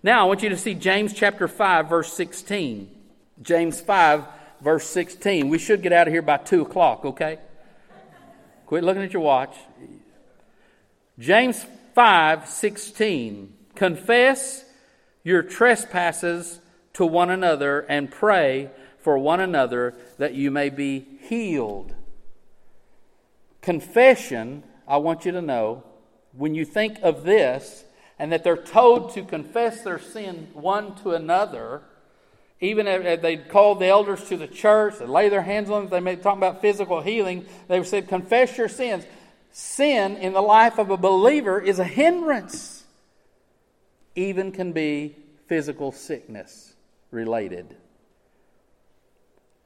Now, 0.04 0.20
I 0.20 0.24
want 0.24 0.44
you 0.44 0.50
to 0.50 0.56
see 0.56 0.74
James 0.74 1.12
chapter 1.12 1.48
5, 1.48 1.88
verse 1.88 2.12
16. 2.12 2.88
James 3.42 3.80
5, 3.80 4.24
verse 4.60 4.86
16. 4.86 5.48
We 5.48 5.58
should 5.58 5.82
get 5.82 5.92
out 5.92 6.06
of 6.06 6.12
here 6.12 6.22
by 6.22 6.36
2 6.36 6.62
o'clock, 6.62 7.04
okay? 7.04 7.40
Quit 8.66 8.82
looking 8.82 9.02
at 9.02 9.12
your 9.12 9.22
watch. 9.22 9.56
James 11.18 11.64
5 11.94 12.48
16. 12.48 13.54
Confess 13.76 14.64
your 15.22 15.42
trespasses 15.42 16.60
to 16.94 17.06
one 17.06 17.30
another 17.30 17.80
and 17.80 18.10
pray 18.10 18.70
for 18.98 19.18
one 19.18 19.40
another 19.40 19.94
that 20.18 20.34
you 20.34 20.50
may 20.50 20.68
be 20.68 21.06
healed. 21.20 21.94
Confession, 23.60 24.64
I 24.88 24.96
want 24.96 25.24
you 25.24 25.32
to 25.32 25.42
know, 25.42 25.84
when 26.32 26.54
you 26.54 26.64
think 26.64 26.98
of 27.02 27.22
this, 27.22 27.84
and 28.18 28.32
that 28.32 28.42
they're 28.42 28.56
told 28.56 29.12
to 29.14 29.22
confess 29.22 29.82
their 29.82 29.98
sin 30.00 30.48
one 30.54 30.96
to 30.96 31.12
another, 31.12 31.82
even 32.60 32.86
if 32.86 33.22
they 33.22 33.36
called 33.36 33.80
the 33.80 33.86
elders 33.86 34.28
to 34.28 34.36
the 34.36 34.46
church, 34.46 34.94
and 35.00 35.10
lay 35.10 35.28
their 35.28 35.42
hands 35.42 35.70
on 35.70 35.82
them, 35.82 35.90
they 35.90 36.00
may 36.00 36.16
talk 36.16 36.36
about 36.36 36.62
physical 36.62 37.00
healing. 37.02 37.44
They 37.68 37.82
said, 37.84 38.08
confess 38.08 38.56
your 38.56 38.68
sins. 38.68 39.04
Sin 39.52 40.16
in 40.16 40.32
the 40.32 40.40
life 40.40 40.78
of 40.78 40.90
a 40.90 40.96
believer 40.96 41.60
is 41.60 41.78
a 41.78 41.84
hindrance, 41.84 42.84
even 44.14 44.52
can 44.52 44.72
be 44.72 45.16
physical 45.48 45.92
sickness 45.92 46.74
related. 47.10 47.76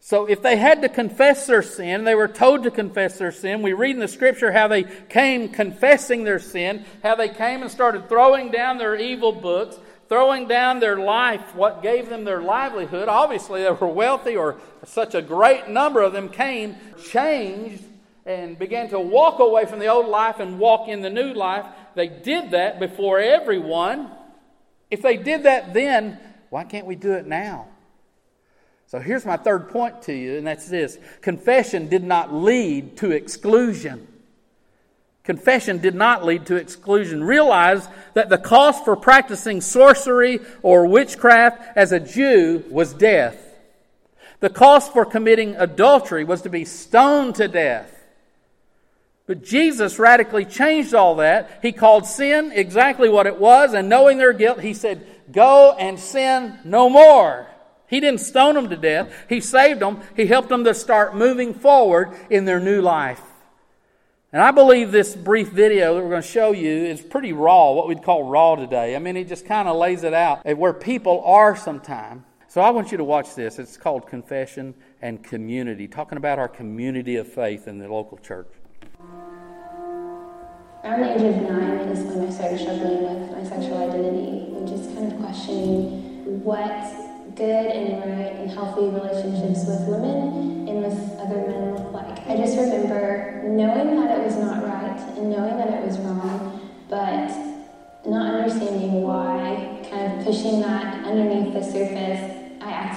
So 0.02 0.26
if 0.26 0.42
they 0.42 0.56
had 0.56 0.82
to 0.82 0.88
confess 0.88 1.46
their 1.46 1.62
sin, 1.62 2.04
they 2.04 2.14
were 2.14 2.26
told 2.26 2.62
to 2.62 2.70
confess 2.70 3.18
their 3.18 3.32
sin. 3.32 3.62
We 3.62 3.74
read 3.74 3.96
in 3.96 4.00
the 4.00 4.08
scripture 4.08 4.50
how 4.50 4.66
they 4.66 4.84
came 4.84 5.50
confessing 5.50 6.24
their 6.24 6.38
sin, 6.38 6.84
how 7.02 7.16
they 7.16 7.28
came 7.28 7.62
and 7.62 7.70
started 7.70 8.08
throwing 8.08 8.50
down 8.50 8.78
their 8.78 8.96
evil 8.96 9.32
books, 9.32 9.78
throwing 10.10 10.48
down 10.48 10.80
their 10.80 10.98
life, 10.98 11.54
what 11.54 11.82
gave 11.82 12.08
them 12.08 12.24
their 12.24 12.42
livelihood. 12.42 13.08
Obviously, 13.08 13.62
they 13.62 13.70
were 13.70 13.86
wealthy, 13.86 14.34
or 14.34 14.56
such 14.84 15.14
a 15.14 15.22
great 15.22 15.68
number 15.68 16.02
of 16.02 16.12
them 16.12 16.28
came, 16.28 16.74
changed, 17.08 17.84
and 18.26 18.58
began 18.58 18.88
to 18.90 18.98
walk 18.98 19.38
away 19.38 19.64
from 19.66 19.78
the 19.78 19.86
old 19.86 20.08
life 20.08 20.40
and 20.40 20.58
walk 20.58 20.88
in 20.88 21.00
the 21.00 21.08
new 21.08 21.32
life. 21.32 21.64
They 21.94 22.08
did 22.08 22.50
that 22.50 22.80
before 22.80 23.20
everyone. 23.20 24.10
If 24.90 25.00
they 25.00 25.16
did 25.16 25.44
that 25.44 25.72
then, 25.72 26.18
why 26.50 26.64
can't 26.64 26.86
we 26.86 26.96
do 26.96 27.12
it 27.12 27.26
now? 27.26 27.68
So 28.86 28.98
here's 28.98 29.24
my 29.24 29.36
third 29.36 29.68
point 29.68 30.02
to 30.02 30.12
you, 30.12 30.38
and 30.38 30.44
that's 30.44 30.66
this 30.68 30.98
confession 31.20 31.88
did 31.88 32.02
not 32.02 32.34
lead 32.34 32.96
to 32.96 33.12
exclusion. 33.12 34.08
Confession 35.24 35.78
did 35.78 35.94
not 35.94 36.24
lead 36.24 36.46
to 36.46 36.56
exclusion. 36.56 37.22
Realize 37.22 37.86
that 38.14 38.30
the 38.30 38.38
cost 38.38 38.84
for 38.84 38.96
practicing 38.96 39.60
sorcery 39.60 40.40
or 40.62 40.86
witchcraft 40.86 41.62
as 41.76 41.92
a 41.92 42.00
Jew 42.00 42.64
was 42.70 42.94
death. 42.94 43.36
The 44.40 44.50
cost 44.50 44.92
for 44.92 45.04
committing 45.04 45.56
adultery 45.56 46.24
was 46.24 46.42
to 46.42 46.48
be 46.48 46.64
stoned 46.64 47.34
to 47.36 47.48
death. 47.48 47.94
But 49.26 49.44
Jesus 49.44 49.98
radically 49.98 50.44
changed 50.44 50.94
all 50.94 51.16
that. 51.16 51.60
He 51.62 51.70
called 51.70 52.06
sin 52.06 52.50
exactly 52.52 53.08
what 53.08 53.26
it 53.26 53.38
was, 53.38 53.74
and 53.74 53.88
knowing 53.88 54.18
their 54.18 54.32
guilt, 54.32 54.60
he 54.60 54.74
said, 54.74 55.06
Go 55.30 55.76
and 55.78 56.00
sin 56.00 56.58
no 56.64 56.88
more. 56.88 57.46
He 57.86 58.00
didn't 58.00 58.20
stone 58.20 58.54
them 58.54 58.70
to 58.70 58.76
death. 58.76 59.12
He 59.28 59.40
saved 59.40 59.80
them. 59.80 60.00
He 60.16 60.26
helped 60.26 60.48
them 60.48 60.64
to 60.64 60.74
start 60.74 61.14
moving 61.14 61.54
forward 61.54 62.16
in 62.30 62.44
their 62.44 62.58
new 62.58 62.80
life. 62.80 63.20
And 64.32 64.40
I 64.40 64.52
believe 64.52 64.92
this 64.92 65.16
brief 65.16 65.48
video 65.48 65.96
that 65.96 66.04
we're 66.04 66.10
going 66.10 66.22
to 66.22 66.28
show 66.28 66.52
you 66.52 66.70
is 66.70 67.00
pretty 67.00 67.32
raw, 67.32 67.72
what 67.72 67.88
we'd 67.88 68.04
call 68.04 68.22
raw 68.22 68.54
today. 68.54 68.94
I 68.94 69.00
mean, 69.00 69.16
it 69.16 69.26
just 69.26 69.44
kind 69.44 69.66
of 69.66 69.76
lays 69.76 70.04
it 70.04 70.14
out 70.14 70.46
where 70.56 70.72
people 70.72 71.20
are 71.24 71.56
sometimes. 71.56 72.22
So 72.46 72.60
I 72.60 72.70
want 72.70 72.92
you 72.92 72.98
to 72.98 73.04
watch 73.04 73.34
this. 73.34 73.58
It's 73.58 73.76
called 73.76 74.06
Confession 74.06 74.74
and 75.02 75.20
Community, 75.24 75.88
talking 75.88 76.16
about 76.16 76.38
our 76.38 76.46
community 76.46 77.16
of 77.16 77.26
faith 77.26 77.66
in 77.66 77.78
the 77.78 77.88
local 77.88 78.18
church. 78.18 78.46
Around 80.84 81.00
the 81.00 81.14
age 81.14 81.34
of 81.34 81.42
nine 81.50 81.88
is 81.88 82.04
when 82.04 82.28
I 82.28 82.30
started 82.30 82.60
struggling 82.60 83.02
with 83.02 83.32
my 83.32 83.42
sexual 83.42 83.78
identity 83.78 84.54
and 84.54 84.68
just 84.68 84.94
kind 84.94 85.12
of 85.12 85.18
questioning 85.18 86.44
what 86.44 87.34
good 87.34 87.66
and 87.66 87.98
right 87.98 88.32
and 88.36 88.50
healthy 88.50 88.88
relationships 88.90 89.66
with 89.66 89.88
women 89.88 90.68
and 90.68 90.84
with 90.84 91.09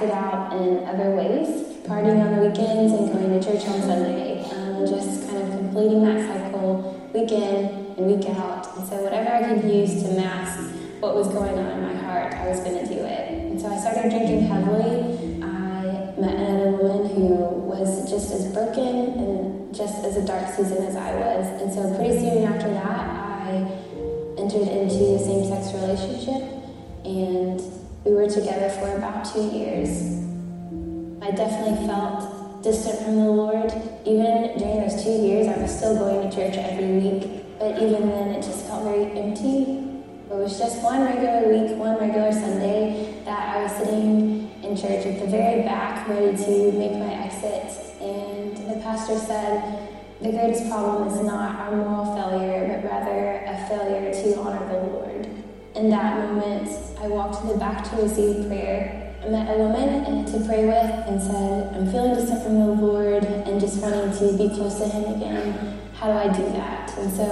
I 0.04 0.08
acted 0.08 0.12
out 0.12 0.54
in 0.54 0.86
other 0.86 1.12
ways, 1.16 1.78
partying 1.88 2.20
on 2.20 2.36
the 2.36 2.48
weekends 2.48 2.92
and 2.94 3.12
going 3.14 3.40
to 3.40 3.44
church 3.44 3.66
on 3.68 3.82
Sunday, 3.82 4.44
um, 4.52 4.86
just 4.86 5.30
kind 5.30 5.44
of 5.44 5.50
completing 5.58 6.04
that 6.04 6.28
cycle 6.28 7.10
week 7.14 7.32
in 7.32 7.96
and 7.96 8.06
week 8.08 8.28
out. 8.30 8.76
And 8.76 8.88
so, 8.88 9.02
whatever 9.02 9.30
I 9.30 9.44
could 9.44 9.64
use 9.64 10.04
to 10.04 10.12
mask 10.12 10.60
what 11.00 11.16
was 11.16 11.28
going 11.30 11.58
on 11.58 11.80
in 11.80 11.82
my 11.84 11.96
heart, 11.96 12.34
I 12.34 12.50
was 12.50 12.60
going 12.60 12.86
to 12.86 12.86
do 12.86 13.00
it. 13.00 13.32
And 13.32 13.62
so 13.62 13.68
I 13.68 13.80
started 13.80 14.10
drinking 14.10 14.42
heavily. 14.42 15.42
I 15.42 16.14
met 16.20 16.36
another 16.36 16.72
woman 16.72 17.10
who 17.16 17.36
was 17.64 18.10
just 18.10 18.32
as 18.34 18.52
broken 18.52 18.84
and 18.84 19.76
just 19.76 20.04
as 20.04 20.18
a 20.18 20.26
dark 20.26 20.50
season 20.50 20.84
as 20.84 20.96
I 20.96 21.16
was. 21.16 21.62
And 21.62 21.74
so 21.74 21.96
pretty 21.96 22.20
soon 22.20 22.44
after 22.44 22.68
that, 22.68 23.00
I 23.00 23.68
entered 24.38 24.68
into 24.68 25.16
a 25.16 25.20
same 25.20 25.46
sex 25.48 25.74
relationship 25.74 26.64
and 27.06 27.53
we 28.06 28.12
were 28.12 28.30
together 28.30 28.70
for 28.70 28.96
about 28.98 29.26
two 29.26 29.44
years. 29.44 30.20
I 31.22 31.32
definitely 31.32 31.88
felt 31.88 32.64
distant 32.64 33.00
from 33.00 33.16
the 33.16 33.26
Lord. 33.26 33.72
Even 34.06 34.58
during 34.58 34.82
those 34.82 35.04
two 35.04 35.12
years, 35.12 35.48
I 35.48 35.62
was 35.62 35.76
still 35.76 35.98
going 35.98 36.30
to 36.30 36.36
church 36.36 36.56
every 36.58 36.98
week, 37.00 37.60
but 37.60 37.82
even 37.82 38.10
then, 38.10 38.30
it 38.30 38.44
just 38.44 38.68
felt 38.68 38.84
very 38.84 39.06
empty 39.18 39.84
it 40.34 40.38
was 40.38 40.58
just 40.58 40.82
one 40.82 41.04
regular 41.04 41.48
week, 41.48 41.78
one 41.78 42.00
regular 42.00 42.32
Sunday 42.32 43.22
that 43.24 43.56
I 43.56 43.64
was 43.64 43.72
sitting 43.74 44.50
in 44.64 44.76
church 44.76 45.06
at 45.06 45.20
the 45.20 45.28
very 45.28 45.62
back, 45.62 46.08
ready 46.08 46.36
to 46.36 46.72
make 46.72 46.94
my 46.94 47.14
exit. 47.14 48.02
And 48.02 48.58
the 48.58 48.82
pastor 48.82 49.20
said, 49.20 49.90
The 50.24 50.32
greatest 50.32 50.68
problem 50.72 51.08
is 51.10 51.22
not 51.22 51.60
our 51.60 51.76
moral 51.76 52.16
failure, 52.16 52.68
but 52.68 52.90
rather 52.90 53.44
a 53.46 53.68
failure 53.68 54.12
to 54.12 54.40
honor 54.40 54.68
the 54.74 54.88
Lord. 54.88 55.03
In 55.84 55.90
that 55.90 56.18
moment, 56.18 56.70
I 56.98 57.08
walked 57.10 57.42
to 57.42 57.48
the 57.48 57.58
back 57.58 57.84
to 57.90 57.98
receive 57.98 58.48
prayer. 58.48 59.14
I 59.22 59.28
met 59.28 59.54
a 59.54 59.60
woman 59.60 60.24
to 60.24 60.48
pray 60.48 60.64
with 60.64 61.08
and 61.12 61.22
said, 61.22 61.76
I'm 61.76 61.92
feeling 61.92 62.16
distant 62.16 62.42
from 62.42 62.58
the 62.58 62.68
Lord 62.68 63.26
and 63.26 63.60
just 63.60 63.82
wanting 63.82 64.18
to 64.18 64.38
be 64.38 64.48
close 64.56 64.80
to 64.80 64.88
Him 64.88 65.14
again. 65.14 65.82
How 65.94 66.08
do 66.08 66.14
I 66.14 66.32
do 66.32 66.46
that? 66.54 66.98
And 66.98 67.12
so 67.12 67.28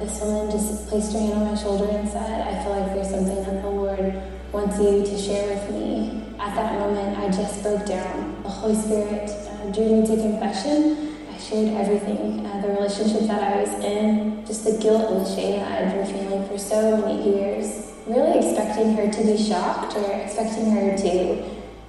this 0.00 0.20
woman 0.20 0.50
just 0.50 0.88
placed 0.88 1.12
her 1.12 1.20
hand 1.20 1.34
on 1.34 1.44
my 1.46 1.54
shoulder 1.54 1.86
and 1.96 2.08
said, 2.08 2.42
I 2.42 2.64
feel 2.64 2.72
like 2.72 2.92
there's 2.92 3.10
something 3.10 3.36
that 3.36 3.62
the 3.62 3.70
Lord 3.70 4.20
wants 4.50 4.80
you 4.80 5.06
to 5.06 5.16
share 5.16 5.54
with 5.54 5.70
me. 5.70 6.24
At 6.40 6.56
that 6.56 6.80
moment, 6.80 7.16
I 7.16 7.30
just 7.30 7.62
broke 7.62 7.86
down. 7.86 8.42
The 8.42 8.48
Holy 8.48 8.74
Spirit 8.74 9.30
uh, 9.30 9.70
drew 9.70 10.02
me 10.02 10.06
to 10.08 10.16
confession. 10.16 11.14
I 11.32 11.38
shared 11.38 11.68
everything 11.68 12.44
uh, 12.46 12.62
the 12.62 12.68
relationship 12.74 13.28
that 13.28 13.54
I 13.54 13.60
was 13.62 13.70
in, 13.84 14.44
just 14.44 14.64
the 14.64 14.76
guilt 14.82 15.08
and 15.08 15.24
the 15.24 15.36
shame 15.36 15.60
that 15.60 15.70
I 15.70 15.74
had 15.84 15.94
been 15.94 16.06
feeling 16.12 16.48
for 16.48 16.58
so 16.58 16.96
many 16.96 17.38
years. 17.38 17.91
Really 18.06 18.38
expecting 18.38 18.94
her 18.96 19.10
to 19.10 19.22
be 19.24 19.36
shocked 19.36 19.96
or 19.96 20.12
expecting 20.12 20.70
her 20.70 20.96
to 20.96 21.44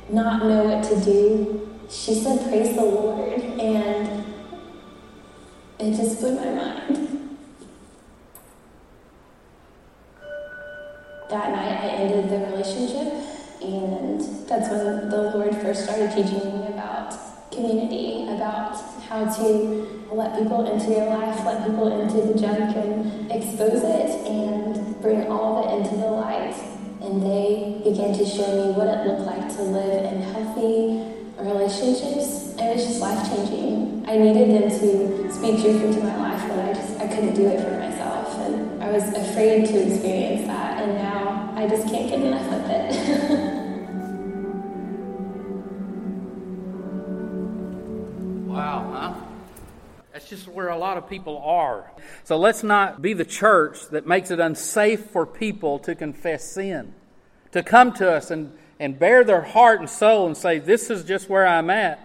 not 0.09 0.43
know 0.43 0.65
what 0.65 0.83
to 0.83 0.99
do. 1.03 1.69
She 1.89 2.15
said, 2.15 2.47
Praise 2.47 2.75
the 2.75 2.83
Lord. 2.83 3.41
And 3.41 4.23
it 5.79 5.95
just 5.95 6.19
blew 6.19 6.35
my 6.35 6.51
mind. 6.51 7.03
that 11.33 11.49
night 11.49 11.83
I 11.83 11.87
ended 11.87 12.29
the 12.29 12.45
relationship, 12.45 13.11
and 13.63 14.21
that's 14.47 14.69
when 14.69 15.09
the 15.09 15.31
Lord 15.33 15.55
first 15.57 15.85
started 15.85 16.11
teaching 16.11 16.59
me 16.59 16.67
about 16.67 17.11
community, 17.51 18.27
about 18.29 18.92
how 19.13 19.31
to 19.31 20.07
let 20.11 20.35
people 20.39 20.65
into 20.65 20.89
your 20.89 21.05
life, 21.05 21.45
let 21.45 21.63
people 21.67 22.01
into 22.01 22.33
the 22.33 22.33
junk 22.33 22.75
and 22.75 23.31
expose 23.31 23.83
it 23.83 24.09
and 24.25 24.99
bring 25.03 25.27
all 25.27 25.59
of 25.59 25.69
it 25.69 25.85
into 25.85 25.95
the 25.97 26.09
light. 26.09 26.55
And 26.99 27.21
they 27.21 27.79
began 27.83 28.17
to 28.17 28.25
show 28.25 28.49
me 28.49 28.73
what 28.73 28.87
it 28.87 29.05
looked 29.05 29.21
like 29.21 29.55
to 29.57 29.61
live 29.61 30.11
in 30.11 30.19
healthy 30.33 31.05
relationships. 31.37 32.57
And 32.57 32.71
it 32.71 32.75
was 32.75 32.85
just 32.87 33.01
life 33.01 33.29
changing. 33.29 34.03
I 34.07 34.17
needed 34.17 34.49
them 34.49 34.69
to 34.79 35.31
speak 35.31 35.61
truth 35.61 35.83
into 35.83 35.99
my 36.03 36.17
life, 36.17 36.49
but 36.49 36.57
I 36.57 36.73
just 36.73 36.99
I 36.99 37.07
couldn't 37.07 37.35
do 37.35 37.45
it 37.45 37.61
for 37.61 37.77
myself. 37.77 38.33
And 38.39 38.81
I 38.81 38.89
was 38.89 39.03
afraid 39.13 39.67
to 39.67 39.93
experience 39.93 40.47
that. 40.47 40.81
And 40.81 40.97
now 40.97 41.53
I 41.55 41.67
just 41.67 41.87
can't 41.87 42.09
get 42.09 42.19
enough 42.19 42.51
of 42.51 42.65
it. 42.67 43.59
just 50.35 50.47
where 50.47 50.69
a 50.69 50.77
lot 50.77 50.97
of 50.97 51.09
people 51.09 51.37
are. 51.39 51.91
So 52.23 52.37
let's 52.37 52.63
not 52.63 53.01
be 53.01 53.13
the 53.13 53.25
church 53.25 53.87
that 53.89 54.07
makes 54.07 54.31
it 54.31 54.39
unsafe 54.39 55.05
for 55.11 55.25
people 55.25 55.79
to 55.79 55.95
confess 55.95 56.43
sin, 56.43 56.93
to 57.51 57.63
come 57.63 57.93
to 57.93 58.11
us 58.11 58.31
and, 58.31 58.51
and 58.79 58.97
bare 58.97 59.23
their 59.23 59.41
heart 59.41 59.79
and 59.79 59.89
soul 59.89 60.27
and 60.27 60.35
say, 60.35 60.59
This 60.59 60.89
is 60.89 61.03
just 61.03 61.29
where 61.29 61.47
I'm 61.47 61.69
at. 61.69 61.99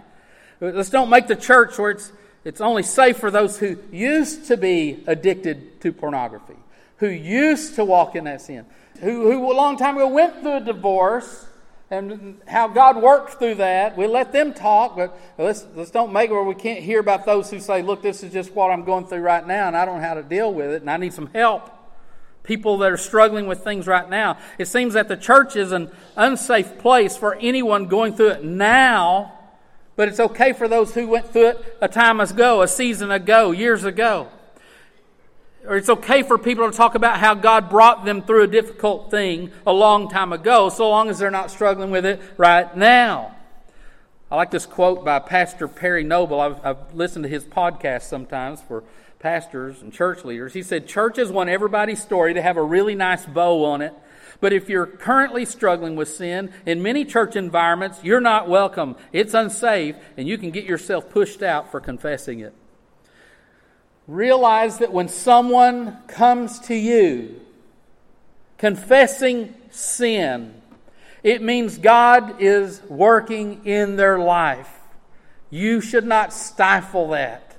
Let's 0.61 0.91
don't 0.91 1.11
make 1.11 1.27
the 1.27 1.37
church 1.37 1.79
where 1.79 1.93
it's, 1.93 2.13
it's 2.45 2.61
only 2.61 2.83
safe 2.83 3.19
for 3.19 3.31
those 3.31 3.59
who 3.59 3.79
used 3.93 4.47
to 4.47 4.57
be 4.57 5.03
addicted 5.07 5.81
to 5.83 5.93
pornography, 5.93 6.57
who 6.97 7.09
used 7.09 7.77
to 7.77 7.85
walk 7.85 8.17
in 8.17 8.25
that 8.25 8.41
sin 8.41 8.67
who, 9.01 9.31
who 9.31 9.53
a 9.53 9.55
long 9.55 9.77
time 9.77 9.97
ago 9.97 10.09
went 10.09 10.41
through 10.41 10.57
a 10.57 10.61
divorce 10.61 11.47
and 11.91 12.41
how 12.47 12.69
God 12.69 13.01
works 13.01 13.35
through 13.35 13.57
that. 13.57 13.97
We'll 13.97 14.11
let 14.11 14.33
them 14.33 14.53
talk, 14.53 14.97
but 14.97 15.19
let's, 15.39 15.67
let's 15.75 15.91
don't 15.91 16.13
make 16.13 16.31
it 16.31 16.35
where 16.35 16.43
we 16.43 16.55
can't 16.55 16.81
hear 16.81 17.01
about 17.01 17.25
those 17.25 17.51
who 17.51 17.61
say, 17.61 17.83
look, 17.83 18.03
this 18.03 18.23
is 18.23 18.33
just 18.33 18.53
what 18.53 18.71
I'm 18.71 18.85
going 18.85 19.07
through 19.07 19.21
right 19.21 19.47
now, 19.47 19.69
and 19.69 19.77
I 19.77 19.85
don't 19.85 19.97
know 19.97 20.07
how 20.07 20.15
to 20.15 20.23
deal 20.23 20.53
with 20.53 20.71
it, 20.71 20.83
and 20.83 20.91
I 20.91 20.99
need 20.99 21.15
some 21.15 21.31
help. 21.35 21.71
People 22.43 22.79
that 22.79 22.93
are 22.93 22.99
struggling 22.99 23.47
with 23.47 23.65
things 23.65 23.87
right 23.87 24.09
now. 24.09 24.39
It 24.59 24.67
seems 24.67 24.95
that 24.95 25.09
the 25.09 25.17
church 25.17 25.57
is 25.57 25.73
an 25.73 25.91
unsafe 26.17 26.79
place 26.79 27.17
for 27.17 27.35
anyone 27.37 27.87
going 27.87 28.15
through 28.15 28.31
it 28.31 28.45
now, 28.45 29.35
but 29.97 30.09
it's 30.09 30.21
okay 30.21 30.53
for 30.53 30.69
those 30.69 30.95
who 30.95 31.09
went 31.09 31.33
through 31.33 31.49
it 31.49 31.79
a 31.81 31.89
time 31.89 32.21
ago, 32.21 32.63
a 32.63 32.69
season 32.69 33.11
ago, 33.11 33.51
years 33.51 33.85
ago 33.85 34.29
or 35.69 35.77
it's 35.77 35.91
okay 35.91 36.23
for 36.23 36.39
people 36.39 36.69
to 36.69 36.75
talk 36.75 36.95
about 36.95 37.19
how 37.19 37.35
God 37.35 37.69
brought 37.69 38.07
them 38.07 38.23
through 38.23 38.45
a 38.45 38.47
difficult 38.47 39.11
thing 39.11 39.53
a 39.67 39.73
long 39.73 40.09
time 40.09 40.33
ago, 40.33 40.71
so 40.71 40.89
long 40.89 41.11
as 41.11 41.19
they're 41.19 41.31
not 41.31 41.51
struggling 41.51 41.91
with 41.91 42.07
it 42.07 42.21
right 42.39 42.75
now. 42.75 43.37
I 44.31 44.37
like 44.37 44.51
this 44.51 44.65
quote 44.65 45.05
by 45.05 45.19
Pastor 45.19 45.69
Perry 45.69 46.05
Noble. 46.05 46.41
I've, 46.41 46.65
I've 46.65 46.95
listened 46.95 47.25
to 47.25 47.29
his 47.29 47.45
podcast 47.45 48.03
sometimes 48.03 48.63
for 48.63 48.83
pastors 49.19 49.83
and 49.83 49.93
church 49.93 50.25
leaders. 50.25 50.55
He 50.55 50.63
said, 50.63 50.89
Churches 50.89 51.31
want 51.31 51.51
everybody's 51.51 52.03
story 52.03 52.33
to 52.33 52.43
have 52.43 52.57
a 52.57 52.63
really 52.63 52.95
nice 52.95 53.27
bow 53.27 53.65
on 53.65 53.83
it. 53.83 53.93
But 54.41 54.55
if 54.55 54.71
you're 54.71 54.87
currently 54.87 55.45
struggling 55.45 55.97
with 55.97 56.09
sin 56.09 56.51
in 56.65 56.83
many 56.83 57.05
church 57.05 57.37
environments, 57.37 58.03
you're 58.03 58.21
not 58.21 58.49
welcome. 58.49 58.97
It's 59.13 59.35
unsafe, 59.35 59.97
and 60.17 60.27
you 60.29 60.39
can 60.39 60.51
get 60.51 60.65
yourself 60.65 61.11
pushed 61.11 61.43
out 61.43 61.71
for 61.71 61.81
confessing 61.81 62.41
it. 62.41 62.55
Realize 64.09 64.79
that 64.79 64.93
when 64.93 65.09
someone 65.09 65.99
comes 66.09 66.59
to 66.61 66.75
you 66.75 67.41
confessing 68.59 69.55
sin. 69.71 70.61
It 71.23 71.43
means 71.43 71.79
God 71.79 72.41
is 72.41 72.83
working 72.89 73.65
in 73.65 73.97
their 73.97 74.19
life. 74.19 74.71
You 75.51 75.81
should 75.81 76.05
not 76.05 76.33
stifle 76.33 77.09
that. 77.11 77.57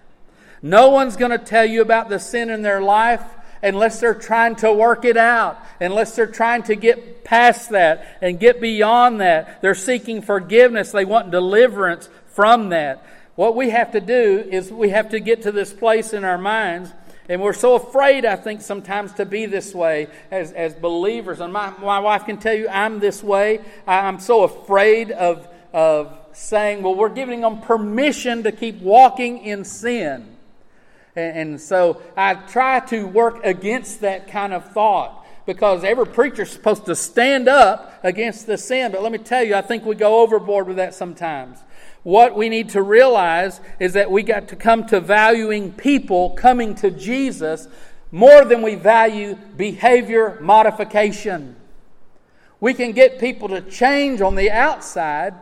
No 0.62 0.89
one's 0.89 1.15
going 1.15 1.31
to 1.31 1.38
tell 1.38 1.65
you 1.65 1.81
about 1.81 2.09
the 2.09 2.19
sin 2.19 2.49
in 2.49 2.62
their 2.62 2.81
life 2.81 3.23
unless 3.63 3.99
they're 3.99 4.13
trying 4.13 4.55
to 4.57 4.71
work 4.71 5.03
it 5.03 5.17
out, 5.17 5.62
unless 5.81 6.15
they're 6.15 6.27
trying 6.27 6.63
to 6.63 6.75
get 6.75 7.23
past 7.23 7.71
that 7.71 8.17
and 8.21 8.39
get 8.39 8.62
beyond 8.62 9.21
that. 9.21 9.62
They're 9.62 9.75
seeking 9.75 10.21
forgiveness, 10.21 10.91
they 10.91 11.05
want 11.05 11.31
deliverance 11.31 12.09
from 12.27 12.69
that. 12.69 13.03
What 13.39 13.56
we 13.56 13.69
have 13.69 13.93
to 13.93 14.02
do 14.02 14.45
is 14.52 14.69
we 14.69 14.89
have 14.89 15.12
to 15.12 15.21
get 15.21 15.43
to 15.43 15.54
this 15.54 15.71
place 15.71 16.12
in 16.12 16.25
our 16.25 16.38
minds 16.38 16.91
and 17.30 17.41
we're 17.41 17.54
so 17.54 17.75
afraid, 17.75 18.25
I 18.25 18.36
think, 18.36 18.60
sometimes 18.60 19.13
to 19.13 19.25
be 19.25 19.45
this 19.45 19.73
way 19.73 20.08
as, 20.30 20.52
as 20.52 20.73
believers. 20.73 21.39
And 21.39 21.54
my, 21.54 21.69
my 21.80 21.99
wife 21.99 22.25
can 22.25 22.36
tell 22.36 22.54
you 22.54 22.67
I'm 22.67 22.99
this 22.99 23.23
way. 23.23 23.62
I'm 23.88 24.19
so 24.19 24.43
afraid 24.43 25.12
of, 25.12 25.47
of 25.71 26.19
saying, 26.34 26.84
well, 26.84 26.95
we're 26.95 27.08
giving 27.08 27.39
them 27.39 27.62
permission 27.62 28.43
to 28.43 28.52
keep 28.52 28.82
walking 28.82 29.38
in 29.38 29.63
sin. 29.63 30.36
And, 31.15 31.38
and 31.38 31.62
so 31.62 32.02
I 32.17 32.34
try 32.34 32.82
to 32.88 33.08
work 33.08 33.45
against 33.45 34.02
that 34.02 34.28
kind 34.28 34.52
of 34.52 34.69
thought 34.73 35.18
because 35.49 35.83
every 35.83 36.05
preacher 36.05 36.43
is 36.43 36.51
supposed 36.51 36.85
to 36.85 36.95
stand 36.95 37.47
up 37.47 37.99
against 38.03 38.45
the 38.45 38.55
sin. 38.55 38.91
But 38.91 39.01
let 39.01 39.12
me 39.12 39.17
tell 39.17 39.43
you, 39.43 39.55
I 39.55 39.63
think 39.63 39.83
we 39.83 39.95
go 39.95 40.21
overboard 40.21 40.67
with 40.67 40.77
that 40.77 40.93
sometimes. 40.93 41.57
What 42.03 42.35
we 42.35 42.49
need 42.49 42.69
to 42.69 42.83
realize 42.83 43.59
is 43.79 43.93
that 43.93 44.12
we 44.12 44.21
got 44.21 44.49
to 44.49 44.55
come 44.55 44.85
to 44.89 44.99
valuing 44.99 45.71
people 45.71 46.35
coming 46.35 46.75
to 46.75 46.91
Jesus 46.91 47.67
more 48.12 48.45
than 48.45 48.62
we 48.62 48.75
value 48.75 49.39
behavior 49.57 50.38
modification. 50.39 51.55
We 52.59 52.75
can 52.75 52.91
get 52.91 53.17
people 53.17 53.47
to 53.47 53.62
change 53.62 54.21
on 54.21 54.35
the 54.35 54.51
outside, 54.51 55.33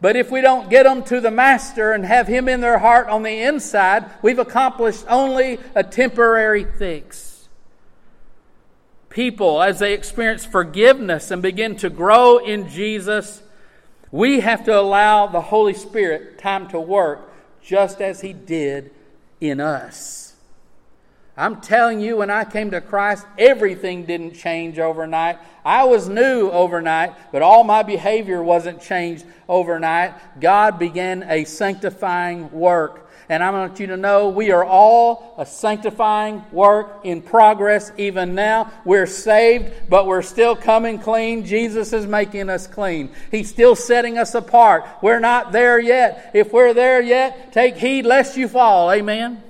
but 0.00 0.14
if 0.14 0.30
we 0.30 0.42
don't 0.42 0.70
get 0.70 0.84
them 0.84 1.02
to 1.04 1.20
the 1.20 1.32
Master 1.32 1.90
and 1.90 2.06
have 2.06 2.28
Him 2.28 2.48
in 2.48 2.60
their 2.60 2.78
heart 2.78 3.08
on 3.08 3.24
the 3.24 3.42
inside, 3.42 4.08
we've 4.22 4.38
accomplished 4.38 5.04
only 5.08 5.58
a 5.74 5.82
temporary 5.82 6.62
fix. 6.78 7.35
People, 9.16 9.62
as 9.62 9.78
they 9.78 9.94
experience 9.94 10.44
forgiveness 10.44 11.30
and 11.30 11.40
begin 11.40 11.74
to 11.76 11.88
grow 11.88 12.36
in 12.36 12.68
Jesus, 12.68 13.42
we 14.12 14.40
have 14.40 14.62
to 14.64 14.78
allow 14.78 15.26
the 15.26 15.40
Holy 15.40 15.72
Spirit 15.72 16.38
time 16.38 16.68
to 16.68 16.78
work 16.78 17.32
just 17.62 18.02
as 18.02 18.20
He 18.20 18.34
did 18.34 18.90
in 19.40 19.58
us. 19.58 20.34
I'm 21.34 21.62
telling 21.62 21.98
you, 21.98 22.18
when 22.18 22.28
I 22.28 22.44
came 22.44 22.70
to 22.72 22.82
Christ, 22.82 23.24
everything 23.38 24.04
didn't 24.04 24.34
change 24.34 24.78
overnight. 24.78 25.38
I 25.64 25.84
was 25.84 26.10
new 26.10 26.50
overnight, 26.50 27.14
but 27.32 27.40
all 27.40 27.64
my 27.64 27.82
behavior 27.82 28.42
wasn't 28.42 28.82
changed 28.82 29.24
overnight. 29.48 30.12
God 30.42 30.78
began 30.78 31.24
a 31.26 31.44
sanctifying 31.44 32.52
work 32.52 33.05
and 33.28 33.42
I 33.42 33.50
want 33.50 33.80
you 33.80 33.88
to 33.88 33.96
know 33.96 34.28
we 34.28 34.50
are 34.50 34.64
all 34.64 35.34
a 35.38 35.46
sanctifying 35.46 36.44
work 36.52 37.00
in 37.04 37.22
progress 37.22 37.90
even 37.96 38.34
now. 38.34 38.72
We're 38.84 39.06
saved, 39.06 39.72
but 39.88 40.06
we're 40.06 40.22
still 40.22 40.54
coming 40.54 40.98
clean. 40.98 41.44
Jesus 41.44 41.92
is 41.92 42.06
making 42.06 42.48
us 42.48 42.66
clean. 42.66 43.10
He's 43.30 43.48
still 43.48 43.74
setting 43.74 44.18
us 44.18 44.34
apart. 44.34 44.84
We're 45.02 45.20
not 45.20 45.52
there 45.52 45.78
yet. 45.78 46.30
If 46.34 46.52
we're 46.52 46.74
there 46.74 47.00
yet, 47.00 47.52
take 47.52 47.76
heed 47.76 48.06
lest 48.06 48.36
you 48.36 48.48
fall. 48.48 48.90
Amen. 48.92 49.42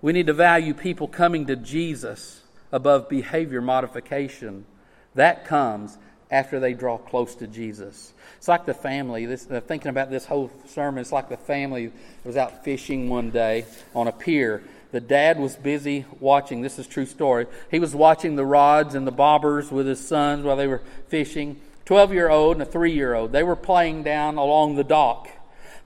We 0.00 0.12
need 0.12 0.26
to 0.26 0.34
value 0.34 0.74
people 0.74 1.08
coming 1.08 1.46
to 1.46 1.56
Jesus 1.56 2.42
above 2.70 3.08
behavior 3.08 3.60
modification. 3.60 4.66
That 5.14 5.46
comes 5.46 5.96
after 6.34 6.58
they 6.58 6.74
draw 6.74 6.98
close 6.98 7.36
to 7.36 7.46
Jesus. 7.46 8.12
It's 8.38 8.48
like 8.48 8.66
the 8.66 8.74
family. 8.74 9.24
This, 9.24 9.48
uh, 9.48 9.60
thinking 9.60 9.88
about 9.88 10.10
this 10.10 10.26
whole 10.26 10.50
sermon, 10.66 11.00
it's 11.00 11.12
like 11.12 11.28
the 11.28 11.36
family 11.36 11.92
was 12.24 12.36
out 12.36 12.64
fishing 12.64 13.08
one 13.08 13.30
day 13.30 13.66
on 13.94 14.08
a 14.08 14.12
pier. 14.12 14.64
The 14.90 15.00
dad 15.00 15.38
was 15.38 15.54
busy 15.54 16.06
watching. 16.18 16.60
This 16.60 16.76
is 16.80 16.88
true 16.88 17.06
story. 17.06 17.46
He 17.70 17.78
was 17.78 17.94
watching 17.94 18.34
the 18.34 18.44
rods 18.44 18.96
and 18.96 19.06
the 19.06 19.12
bobbers 19.12 19.70
with 19.70 19.86
his 19.86 20.04
sons 20.04 20.44
while 20.44 20.56
they 20.56 20.66
were 20.66 20.82
fishing. 21.06 21.60
Twelve 21.84 22.12
year 22.12 22.28
old 22.28 22.56
and 22.56 22.62
a 22.62 22.66
three 22.66 22.92
year 22.92 23.14
old. 23.14 23.30
They 23.30 23.44
were 23.44 23.56
playing 23.56 24.02
down 24.02 24.36
along 24.36 24.74
the 24.74 24.84
dock. 24.84 25.28